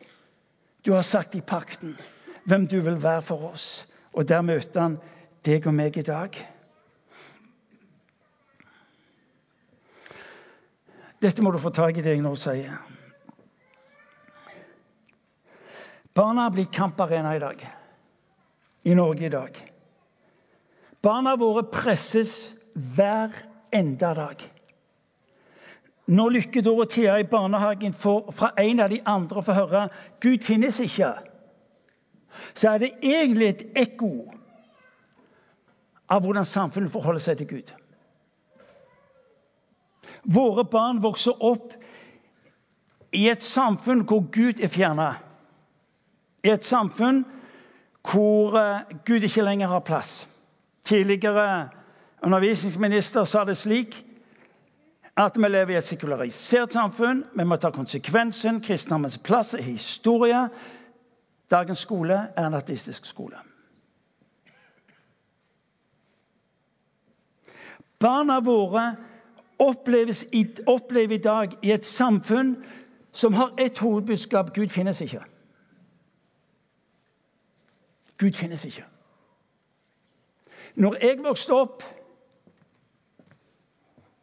[0.82, 1.94] du har sagt i pakten
[2.50, 3.86] hvem du vil være for oss.
[4.16, 4.98] Og der møter han
[5.44, 6.36] deg og meg i dag.
[11.20, 12.76] Dette må du få tak i det jeg nå sier.
[16.16, 17.60] Barna blitt kamparena i dag.
[18.88, 19.58] I Norge i dag.
[21.02, 23.34] Barna våre presses hver
[23.74, 24.44] enda dag.
[26.06, 29.88] Når Lykke Dorothea i barnehagen får fra en av de andre få høre
[30.20, 31.35] 'Gud finnes ikke',
[32.54, 34.12] så er det egentlig et ekko
[36.08, 37.72] av hvordan samfunnet forholder seg til Gud.
[40.26, 41.74] Våre barn vokser opp
[43.14, 45.12] i et samfunn hvor Gud er fjerna.
[46.44, 47.24] I et samfunn
[48.06, 50.28] hvor eh, Gud ikke lenger har plass.
[50.86, 51.68] Tidligere
[52.22, 53.96] undervisningsminister sa det slik
[55.16, 57.24] at vi lever i et sekularisert samfunn.
[57.34, 58.60] Vi må ta konsekvensen.
[58.60, 60.46] Kristendommens plass er historie.
[61.50, 63.38] Dagens skole er en ateistisk skole.
[67.98, 68.96] Barna våre
[70.32, 72.56] i, opplever i dag i et samfunn
[73.12, 75.22] som har ett hovedbudskap Gud finnes ikke.
[78.18, 78.84] Gud finnes ikke.
[80.74, 81.82] Når jeg vokste opp,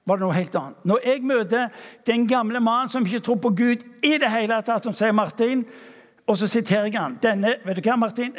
[0.06, 0.86] var det noe helt annet.
[0.86, 1.70] Når jeg møter
[2.06, 5.64] den gamle mannen som ikke tror på Gud i det hele tatt, som sier Martin,
[6.28, 8.36] og så siterer jeg han denne, Vet du hva, Martin?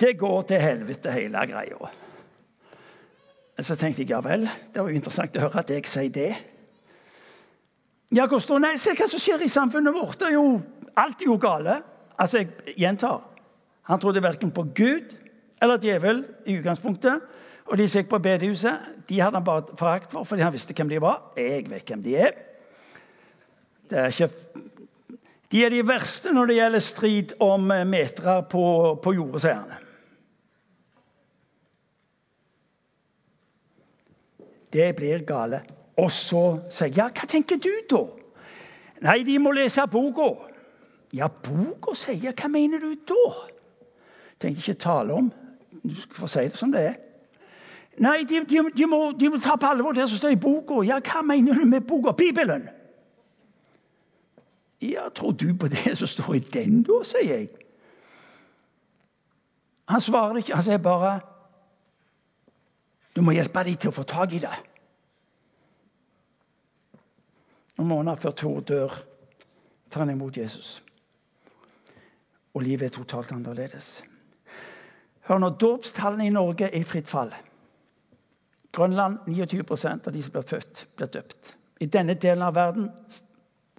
[0.00, 1.90] Det går til helvete, hele greia.
[3.62, 6.30] Så tenkte jeg ja vel, det var jo interessant å høre at jeg sier det.
[8.12, 10.18] Ja, hvordan, nei, Se hva som skjer i samfunnet vårt.
[10.20, 10.60] Det er jo,
[11.00, 11.78] alt er jo gale.
[12.20, 13.22] Altså, jeg gjentar.
[13.88, 15.14] Han trodde verken på Gud
[15.62, 17.22] eller djevel i utgangspunktet.
[17.70, 20.74] Og de som gikk på bedehuset, de hadde han bare forakt for fordi han visste
[20.76, 21.30] hvem de var.
[21.38, 22.34] Jeg vet hvem de er.
[23.88, 24.30] Det er ikke
[25.52, 28.64] de er de verste når det gjelder strid om eh, metere på,
[29.04, 29.88] på jordet, sier han.
[34.72, 35.60] Det blir gale.
[36.00, 38.02] Og så sier jeg, ja, hva tenker du da?
[39.04, 40.30] Nei, de må lese boka.
[41.12, 42.36] Ja, boka, sier jeg.
[42.38, 43.22] Hva mener du da?
[44.40, 45.28] Tenkte ikke tale om.
[45.82, 47.00] Du skal få si det som det er.
[48.00, 50.80] Nei, de, de, de, må, de må, ta på alvor det som står i boka.
[50.88, 52.16] Ja, hva mener du med boka?
[52.16, 52.70] Bibelen!
[54.82, 57.50] Ja, tror du på det som står i den, da, sier jeg.
[59.92, 60.56] Han svarer ikke.
[60.56, 61.20] Han sier bare
[63.12, 64.54] Du må hjelpe dem til å få tak i det.
[67.76, 68.94] Noen måneder før Tor dør,
[69.90, 70.78] tar han imot Jesus.
[72.54, 74.02] Og livet er totalt annerledes.
[75.28, 77.34] Hør nå, Dåpstallene i Norge er i fritt fall.
[78.72, 79.60] Grønland 29
[79.92, 81.52] av de som blir født, blir døpt.
[81.80, 82.88] I denne delen av verden,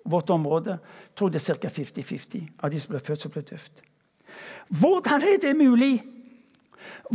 [0.03, 0.77] vårt område,
[1.15, 1.67] tror det er ca.
[1.67, 3.83] 50-50 av de som blir født, som blir døpt.
[4.79, 6.03] Hvordan er det mulig?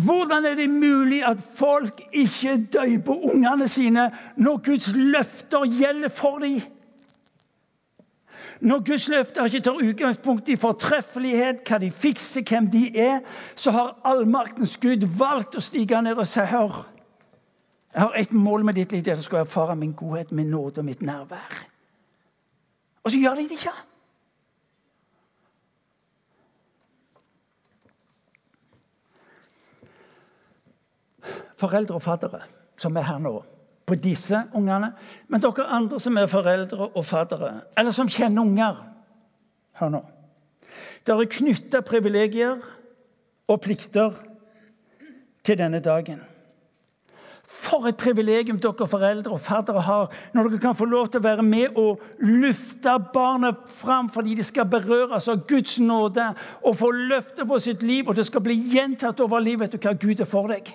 [0.05, 6.39] Hvordan er det mulig at folk ikke døper ungene sine når Guds løfter gjelder for
[6.39, 6.61] dem?
[8.61, 13.21] Når Guds løfter ikke tar utgangspunkt i fortreffelighet, hva de fikser, hvem de er,
[13.55, 16.81] så har allmaktens Gud valgt å stige ned og si hør.
[17.95, 19.05] Jeg har ett mål med ditt liv.
[19.05, 21.61] Det skal erfare min godhet, min nåde og mitt nærvær.
[23.09, 23.71] Og så gjør de det ikke.
[31.57, 32.43] Foreldre og faddere
[32.77, 33.33] som er her nå
[33.89, 34.93] på disse ungene.
[35.33, 38.85] Men dere andre som er foreldre og faddere, eller som kjenner unger
[39.81, 40.05] Hør nå.
[41.09, 42.61] Dere er knytta privilegier
[43.49, 44.21] og plikter
[45.49, 46.21] til denne dagen.
[47.59, 51.27] For et privilegium dere foreldre og faddere har når dere kan få lov til å
[51.27, 56.29] være med og lufte barnet fram fordi de skal berøres av Guds nåde
[56.63, 59.75] og få løfte på sitt liv, og det skal bli gjentatt over livet.
[59.75, 60.71] etter hva Gud er for deg?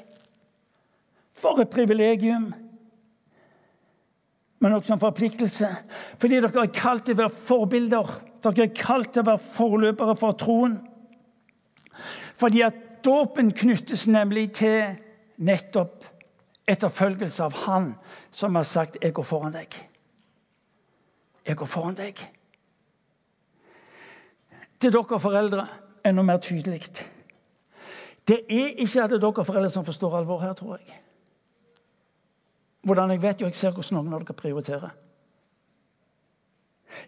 [1.39, 2.51] For et privilegium!
[4.63, 5.67] men også en forpliktelse.
[6.21, 8.11] Fordi dere er kalt til å være forbilder.
[8.45, 10.77] Dere er kalt til å være forløpere for troen.
[12.39, 14.95] Fordi at dåpen knyttes nemlig til
[15.43, 16.12] nettopp
[16.67, 17.95] etterfølgelse av Han
[18.31, 19.89] som har sagt 'Jeg går foran deg'.
[21.45, 22.33] Jeg går foran deg.
[24.79, 25.67] Til dere foreldre
[26.05, 26.81] enda mer tydelig.
[28.27, 30.99] Det er ikke alle dere foreldre som forstår alvor her, tror jeg.
[32.83, 34.89] Hvordan jeg vet jo, jeg ser hvordan noen av dere prioriterer.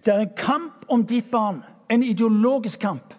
[0.05, 1.63] Det er en kamp om ditt barn.
[1.89, 3.13] En ideologisk kamp.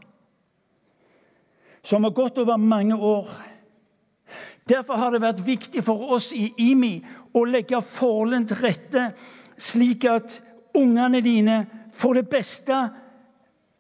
[1.83, 3.29] Som har gått over mange år.
[4.69, 6.99] Derfor har det vært viktig for oss i IMI
[7.37, 9.05] å legge forholdene til rette,
[9.57, 10.41] slik at
[10.77, 11.61] ungene dine
[11.95, 12.81] får det beste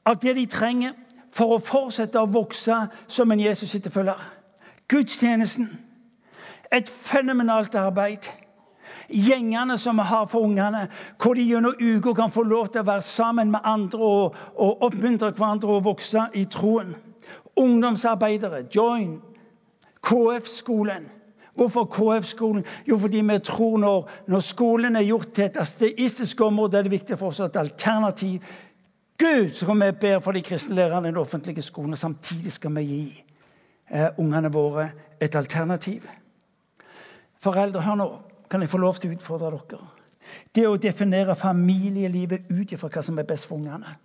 [0.06, 0.94] av det de trenger
[1.34, 4.20] for å fortsette å vokse som en Jesus-etterfølger.
[4.88, 5.68] Gudstjenesten.
[6.72, 8.30] Et fenomenalt arbeid
[9.08, 10.88] gjengene som vi har for ungene,
[11.22, 14.82] hvor de gjennom uka kan få lov til å være sammen med andre og, og
[14.88, 16.94] oppmuntre hverandre og vokse i troen.
[17.56, 19.20] Ungdomsarbeidere, join.
[20.06, 21.08] KF-skolen.
[21.56, 22.64] Hvorfor KF-skolen?
[22.88, 26.92] Jo, fordi vi tror når, når skolen er gjort til et asteistisk område, er det
[26.92, 28.44] viktig for oss at alternativ
[29.18, 31.96] Gud så kan vi ber for de kristne lærerne i den offentlige skolen.
[31.96, 33.24] Samtidig skal vi gi
[33.90, 34.90] eh, ungene våre
[35.20, 36.04] et alternativ.
[37.40, 38.08] Foreldre, hør nå
[38.50, 39.80] kan jeg få lov til å utfordre dere.
[40.54, 43.96] Det å definere familielivet ut ifra hva som er best for ungene.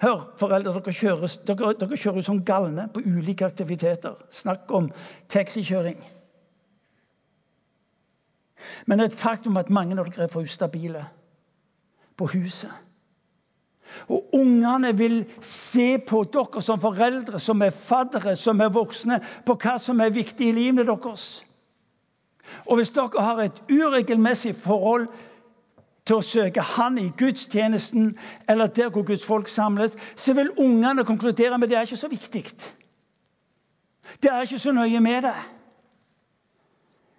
[0.00, 4.16] Hør, foreldre, dere kjører, dere, dere kjører som galne på ulike aktiviteter.
[4.32, 4.88] Snakk om
[5.28, 5.98] taxikjøring.
[8.86, 11.04] Men det er et faktum at mange av dere er for ustabile
[12.16, 12.72] på huset.
[14.08, 19.56] Og ungene vil se på dere som foreldre, som er faddere, som er voksne, på
[19.60, 21.42] hva som er viktig i livet deres.
[22.66, 25.10] Og hvis dere har et uregelmessig forhold
[26.10, 28.10] til å søke Han i gudstjenesten
[28.50, 32.00] eller der hvor Guds folk samles, så vil ungene konkludere med at det er ikke
[32.00, 32.44] så viktig.
[34.22, 35.36] Det er ikke så nøye med det.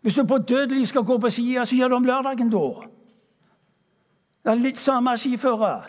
[0.01, 2.67] Hvis du på dødelig skal gå på skia, så gjør du om lørdagen da.
[4.43, 5.87] Det er litt samme skifører.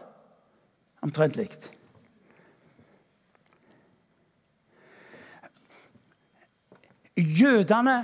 [1.02, 1.70] Omtrent likt.
[7.16, 7.96] Jødene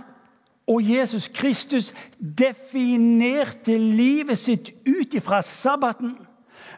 [0.68, 1.94] og Jesus Kristus
[2.38, 6.16] definerte livet sitt ut ifra sabbaten.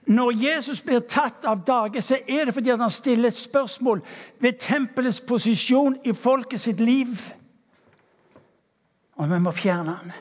[0.06, 4.02] Når Jesus blir tatt av dage, så er det fordi han stiller spørsmål
[4.40, 7.08] ved tempelets posisjon i folket sitt liv.
[9.20, 10.12] Og vi må fjerne han.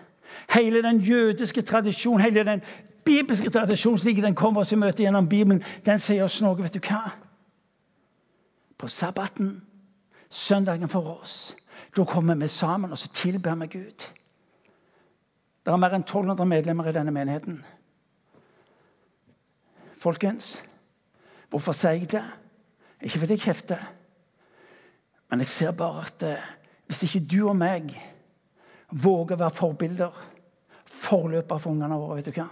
[0.50, 2.62] Hele den jødiske tradisjonen, hele den
[3.06, 6.58] bibelske tradisjonen slik den kommer oss i møte gjennom Bibelen, den sier oss noe.
[6.60, 7.14] Vet du hva?
[8.78, 9.62] På sabbaten,
[10.30, 11.56] søndagen for oss,
[12.00, 14.06] da kommer vi sammen og så tilber vi Gud.
[15.60, 17.60] Det er mer enn 1200 medlemmer i denne menigheten.
[20.00, 20.62] Folkens,
[21.52, 22.24] hvorfor sier jeg det?
[23.04, 23.84] Ikke fordi jeg kjefter,
[25.30, 26.48] men jeg ser bare at eh,
[26.90, 27.92] hvis ikke du og meg
[28.90, 30.24] våger å være forbilder,
[30.90, 32.48] forløper for ungene våre, vet du hva?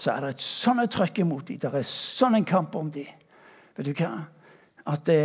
[0.00, 1.58] så er det et sånt trøkk imot dem.
[1.60, 3.08] Det er sånn en kamp om dem.
[3.76, 4.14] Vet du hva?
[4.88, 5.20] At det,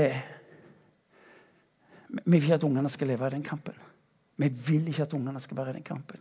[2.24, 3.76] vi vil ikke at ungene skal leve i den kampen.
[4.38, 6.20] Vi vil ikke at ungene skal være i den kampen.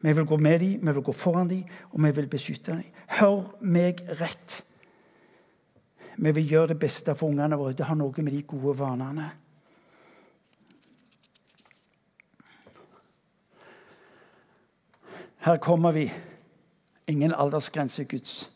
[0.00, 2.84] Vi vil gå med dem, vi vil gå foran dem, og vi vil beskytte dem.
[3.18, 4.62] Hør meg rett.
[6.16, 7.74] Vi vil gjøre det beste for ungene våre.
[7.76, 9.30] Det har noe med de gode vanene
[15.46, 16.12] Her kommer vi.
[17.06, 18.50] Ingen aldersgrense i Guds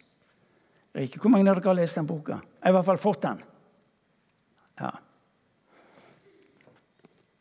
[0.96, 1.20] rike.
[1.22, 2.40] Hvor mange av dere har lest den boka?
[2.40, 3.42] Jeg har i hvert fall fått den.
[4.80, 4.90] Ja.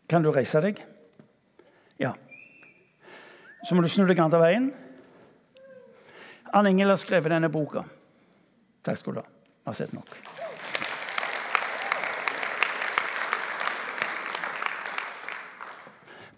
[0.09, 0.79] Kan du reise deg?
[2.01, 2.15] Ja.
[3.63, 4.69] Så må du snu deg andre veien.
[6.49, 7.83] Ann Ingel har skrevet denne boka.
[8.81, 9.25] Takk skal du ha.
[9.29, 10.09] Vi har sett nok.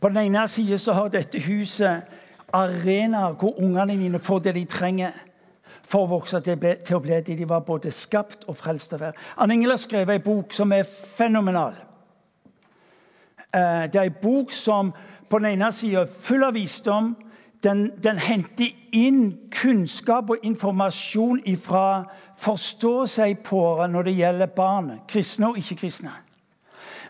[0.01, 2.09] På den ene siden så har dette huset
[2.51, 5.15] arenaer hvor ungene dine får det de trenger
[5.85, 9.13] for å vokse til, å bli det de var både skapt og frelst være.
[9.39, 11.77] Ann Ingel har skrevet en bok som er fenomenal.
[13.55, 14.93] Eh, det er ei bok som
[15.29, 17.15] på den ene sida er full av visdom.
[17.63, 22.07] Den, den, henter inn kunnskap og informasjon fra
[22.41, 26.15] forstå seg på når det gjelder barn, kristne og ikke-kristne.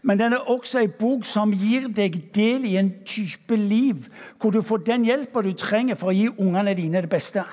[0.03, 4.07] Men den er også ei bok som gir deg del i en type liv
[4.41, 7.45] hvor du får den hjelpa du trenger for å gi ungene dine det beste.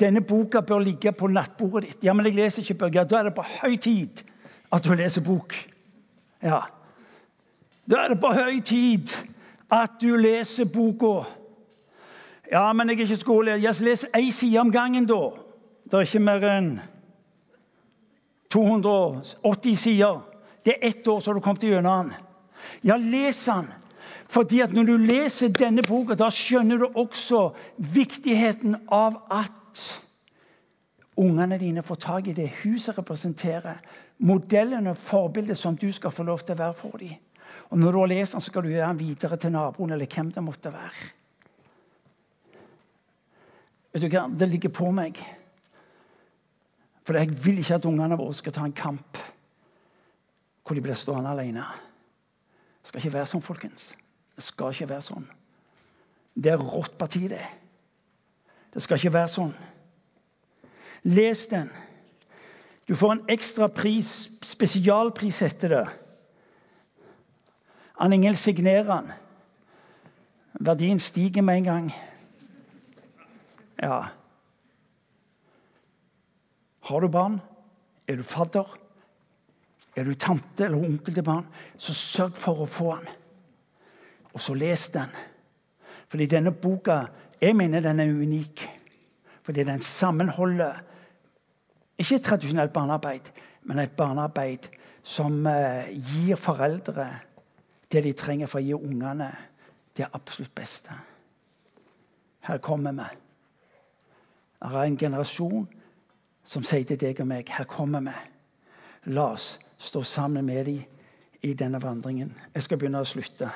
[0.00, 2.04] Denne boka bør ligge på nattbordet ditt.
[2.06, 3.04] Ja, men jeg leser ikke bøker.
[3.04, 4.22] Da er det på høy tid
[4.72, 5.52] at du leser bok.
[6.42, 6.62] Ja.
[7.92, 9.10] Da er det på høy tid
[9.72, 11.26] at du leser boka.
[12.48, 13.60] Ja, men jeg er ikke skolelærer.
[13.60, 15.20] Jeg leser én side om gangen, da.
[15.84, 16.70] Det er ikke mer enn
[18.52, 20.22] 280 sider.
[20.64, 22.14] Det er ett år, så har du kommet gjennom den.
[22.84, 23.68] Ja, les den.
[24.28, 29.82] Fordi at Når du leser denne boka, da skjønner du også viktigheten av at
[31.16, 33.76] ungene dine får tak i det huset representerer.
[34.18, 37.20] Modellene, og forbildet som du skal få lov til å være for dem.
[37.72, 40.06] Og Når du har lest den, så skal du gjøre den videre til naboen eller
[40.06, 41.06] hvem det måtte være.
[43.92, 44.26] Vet du hva?
[44.28, 45.16] Det ligger på meg.
[47.02, 49.20] For jeg vil ikke at ungene våre skal ta en kamp
[50.62, 51.64] hvor de blir stående alene.
[52.82, 53.88] Det skal ikke være sånn, folkens.
[54.36, 55.24] Det skal ikke være sånn.
[56.36, 57.42] Det er rått parti, det.
[58.72, 59.56] Det skal ikke være sånn.
[61.08, 61.72] Les den.
[62.88, 64.12] Du får en ekstra pris,
[64.44, 65.84] spesialpris heter det.
[67.96, 69.12] Ann Ingel signerer den.
[70.52, 71.94] Verdien stiger med en gang.
[73.82, 74.02] Ja.
[76.80, 77.40] Har du barn?
[78.08, 78.78] Er du fadder?
[79.96, 81.46] Er du tante eller onkel til barn?
[81.76, 83.10] Så sørg for å få den.
[84.32, 85.10] Og så les den.
[86.08, 87.02] Fordi denne boka
[87.42, 88.62] jeg mener den er unik.
[89.42, 90.78] Fordi den sammenholder
[91.98, 93.28] ikke et tradisjonelt barnearbeid,
[93.68, 94.68] men et barnearbeid
[95.02, 97.08] som eh, gir foreldre
[97.92, 99.28] det de trenger for å gi ungene
[99.96, 100.94] det absolutt beste.
[102.42, 103.08] Her kommer vi.
[104.62, 105.68] Det er en generasjon
[106.44, 108.14] som sier til deg og meg her kommer vi.
[109.12, 110.82] La oss stå sammen med dem
[111.42, 112.32] i denne vandringen.
[112.54, 113.50] Jeg skal begynne å slutte.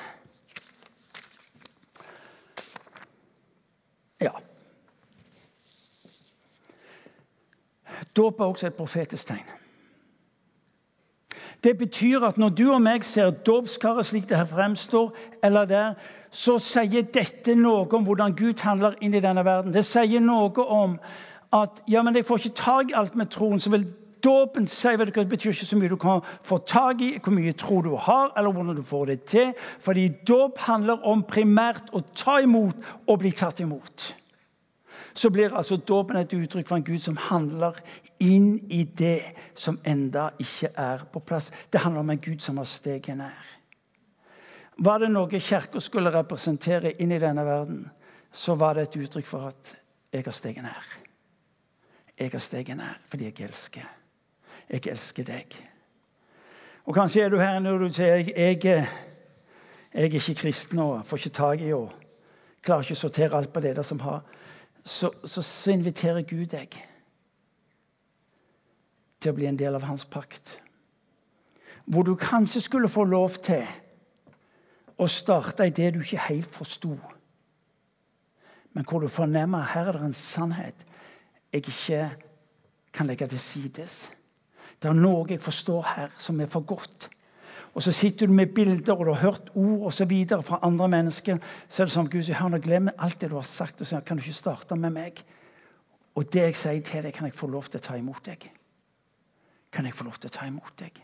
[4.19, 4.33] Ja.
[8.15, 9.56] Dåp er også et profetisk tegn.
[11.63, 15.93] Det betyr at når du og meg ser dåpskaret slik det her fremstår, eller der,
[16.31, 19.73] så sier dette noe om hvordan Gud handler inn i denne verden.
[19.73, 20.99] Det sier noe om
[21.55, 23.59] at ja, men jeg får ikke tak i alt med troen.
[23.59, 23.87] så vil
[24.23, 27.81] Dåpen sier det betyr ikke så mye du kan få tak i, hvor mye tro
[27.85, 29.53] du har, eller hvordan du får det til.
[29.79, 32.75] Fordi dåp handler om primært å ta imot
[33.07, 34.15] og bli tatt imot.
[35.13, 37.77] Så blir altså dåpen et uttrykk for en Gud som handler
[38.19, 39.21] inn i det
[39.55, 41.51] som enda ikke er på plass.
[41.71, 43.53] Det handler om en Gud som har steget nær.
[44.77, 47.85] Var det noe Kirka skulle representere inn i denne verden,
[48.31, 49.73] så var det et uttrykk for at
[50.13, 50.89] jeg har steget nær.
[52.17, 53.87] Jeg har steget nær fordi jeg elsker.
[54.69, 55.57] Jeg elsker deg.
[56.85, 58.87] Og Kanskje er du her når du sier jeg, jeg, jeg
[59.93, 61.91] er ikke kristen og får ikke tak i og
[62.63, 64.21] klarer ikke å sortere alt på det der som har
[64.87, 66.77] så, så, så inviterer Gud deg
[69.19, 70.57] til å bli en del av hans pakt.
[71.85, 73.65] Hvor du kanskje skulle få lov til
[74.97, 76.95] å starte i det du ikke helt forsto.
[78.73, 80.85] Men hvor du fornemmer her er det en sannhet
[81.53, 82.01] jeg ikke
[82.93, 84.07] kan legge til sides.
[84.81, 87.09] Det er noe jeg forstår her, som er for godt.
[87.77, 90.59] Og så sitter du med bilder og du har hørt ord og så videre fra
[90.65, 91.37] andre mennesker.
[91.69, 93.81] Så er det som Gud sier, hør nå, glem alt det du har sagt.
[93.81, 95.21] og så Kan du ikke starte med meg?
[96.17, 98.49] Og det jeg sier til deg, kan jeg få lov til å ta imot deg.
[99.77, 100.95] Kan jeg få lov til å ta imot deg?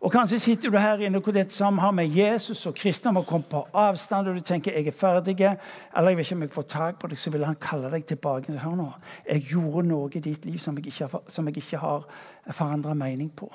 [0.00, 3.24] Og Kanskje sitter du her inne hvor dette som har med Jesus og kristne må
[3.26, 6.54] komme på avstand, og du tenker jeg er ferdig, eller jeg vet ikke om jeg
[6.54, 8.54] får tak på deg, så vil han kalle deg tilbake.
[8.62, 8.86] Hør nå,
[9.26, 11.50] jeg gjorde noe i ditt liv som jeg ikke, som
[11.82, 12.08] har
[12.54, 13.50] forandra mening på.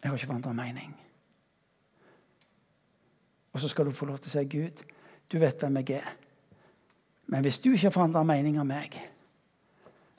[0.00, 0.96] Jeg har ikke forandra mening.
[3.52, 4.84] Og så skal du få lov til å si, Gud,
[5.26, 6.12] du vet hvem jeg er.
[7.26, 8.94] Men hvis du ikke har forandra mening av meg,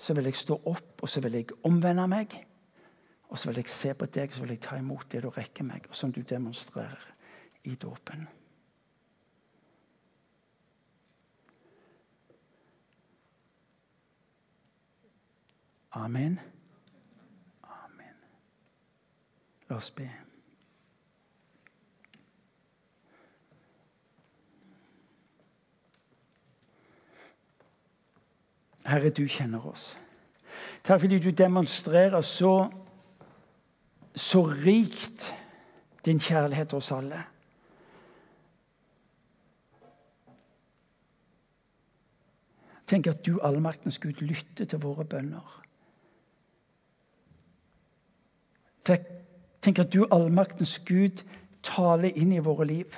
[0.02, 2.34] så vil jeg stå opp og så vil jeg omvende meg.
[3.30, 5.30] Og så vil jeg se på deg og så vil jeg ta imot det du
[5.30, 7.06] rekker meg, og som du demonstrerer
[7.70, 8.26] i dåpen.
[15.92, 16.40] Amen.
[17.64, 18.20] Amen.
[19.70, 20.10] La oss be.
[28.86, 29.98] Herre, du kjenner oss.
[30.84, 32.56] Takk fordi du demonstrerer så
[34.16, 35.34] så rikt
[36.06, 37.24] din kjærlighet til oss alle.
[42.88, 45.64] Tenk at du, allmaktens Gud, lytter til våre bønner.
[49.62, 51.24] Tenk at du, allmaktens Gud,
[51.64, 52.98] taler inn i våre liv.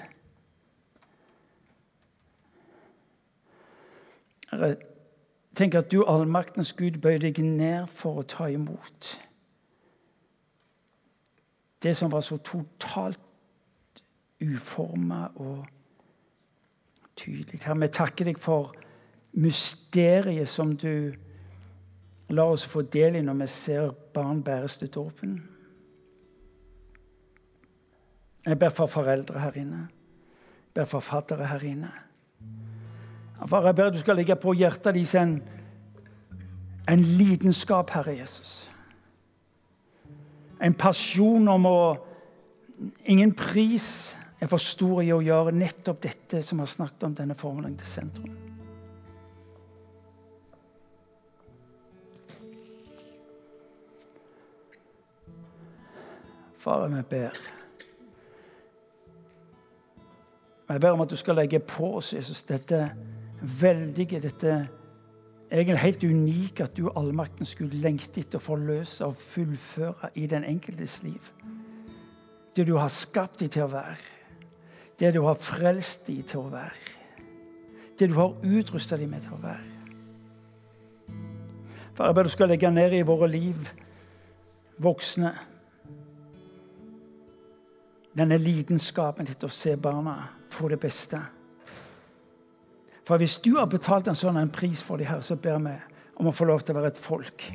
[5.56, 9.14] Tenk at du, allmaktens Gud, bøyer deg ned for å ta imot
[11.84, 13.20] det som var så totalt
[14.40, 15.66] uforma og
[17.20, 17.60] tydelig.
[17.64, 18.72] Herre, vi takker deg for
[19.44, 21.14] mysteriet som du
[22.34, 25.36] lar oss få del i når vi ser barn bæres til dåpen.
[28.46, 29.86] Jeg ber for foreldre her inne.
[30.68, 31.92] Jeg ber for fattere her inne.
[33.48, 35.42] Far, jeg ber du skal legge på hjertet deres en,
[36.90, 38.64] en lidenskap, Herre Jesus
[40.64, 41.78] en pasjon om å
[43.08, 43.86] Ingen pris
[44.42, 47.88] er for stor i å gjøre nettopp dette som har snakket om, denne formelen til
[47.88, 48.34] sentrum.
[56.60, 57.40] Far, vi ber.
[60.74, 62.82] Jeg ber om at du skal legge på oss Jesus, dette
[63.44, 64.56] veldige, dette
[65.52, 70.46] egentlig helt unikt at du allmakten skulle lengte etter å forløse og fullføre i den
[70.48, 71.30] enkeltes liv.
[72.56, 73.98] Det du har skapt dem til å være.
[75.00, 76.98] Det du har frelst dem til å være.
[78.00, 79.70] Det du har utrusta dem med til å være.
[81.94, 83.70] For jeg ber du skal legge ned i våre liv,
[84.82, 85.34] voksne,
[88.18, 90.16] denne lidenskapen til å se barna
[90.50, 91.22] få det beste.
[93.04, 95.76] For hvis du har betalt en sånn en pris for de her, så ber vi
[96.22, 97.46] om å få lov til å være et folk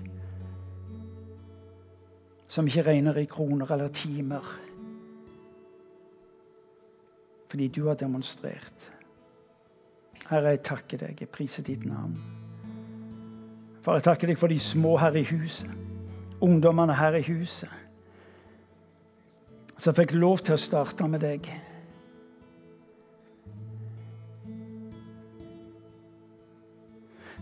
[2.48, 4.44] som ikke regner i kroner eller timer.
[7.48, 8.90] Fordi du har demonstrert
[10.28, 11.20] Herre, jeg takker deg.
[11.22, 12.12] Jeg priser ditt navn.
[13.80, 15.70] Far, jeg takker deg for de små her i huset.
[16.44, 17.70] Ungdommene her i huset.
[19.78, 21.48] Som fikk lov til å starte med deg.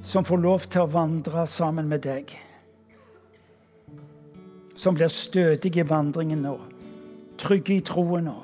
[0.03, 2.33] Som får lov til å vandre sammen med deg.
[4.77, 6.57] Som blir stødige i vandringen nå.
[7.41, 8.37] Trygge i troen nå.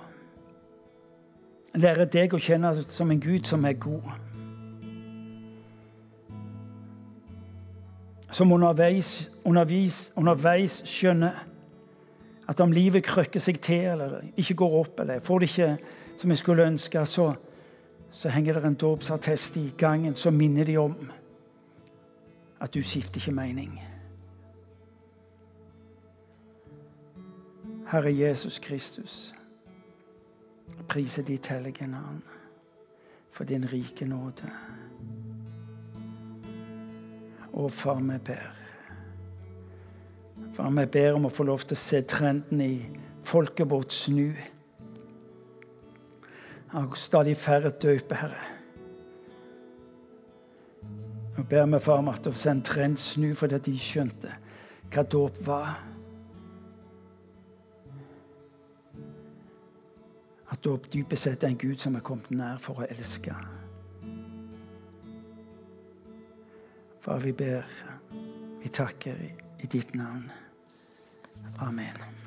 [1.80, 4.10] Lære deg å kjenne som en Gud som er god.
[8.32, 11.42] Som underveis, underveis, underveis skjønner
[12.48, 15.70] at om livet krøkker seg til eller ikke går opp, eller får det ikke
[16.20, 17.32] som jeg skulle ønske, så,
[18.12, 20.96] så henger det en dåpsattest i gangen som minner de om
[22.62, 23.80] at du skifter ikke mening.
[27.90, 29.34] Herre Jesus Kristus,
[30.88, 32.22] priser ditt hellige navn
[33.32, 34.48] for din rike nåde.
[37.52, 38.46] Å, far, vi ber.
[40.54, 42.72] Far, vi ber om å få lov til å se trenden i
[43.26, 44.30] folket vårt snu.
[46.78, 48.51] Og stadig færre døper, Herre.
[51.36, 54.34] Nå ber vi far om at sende en trend snu fordi de skjønte
[54.92, 55.78] hva dåp var.
[60.52, 63.32] At dåp dypest sett er en Gud som er kommet nær for å elske.
[67.02, 67.64] Far, vi ber,
[68.62, 70.28] vi takker i ditt navn.
[71.58, 72.21] Amen.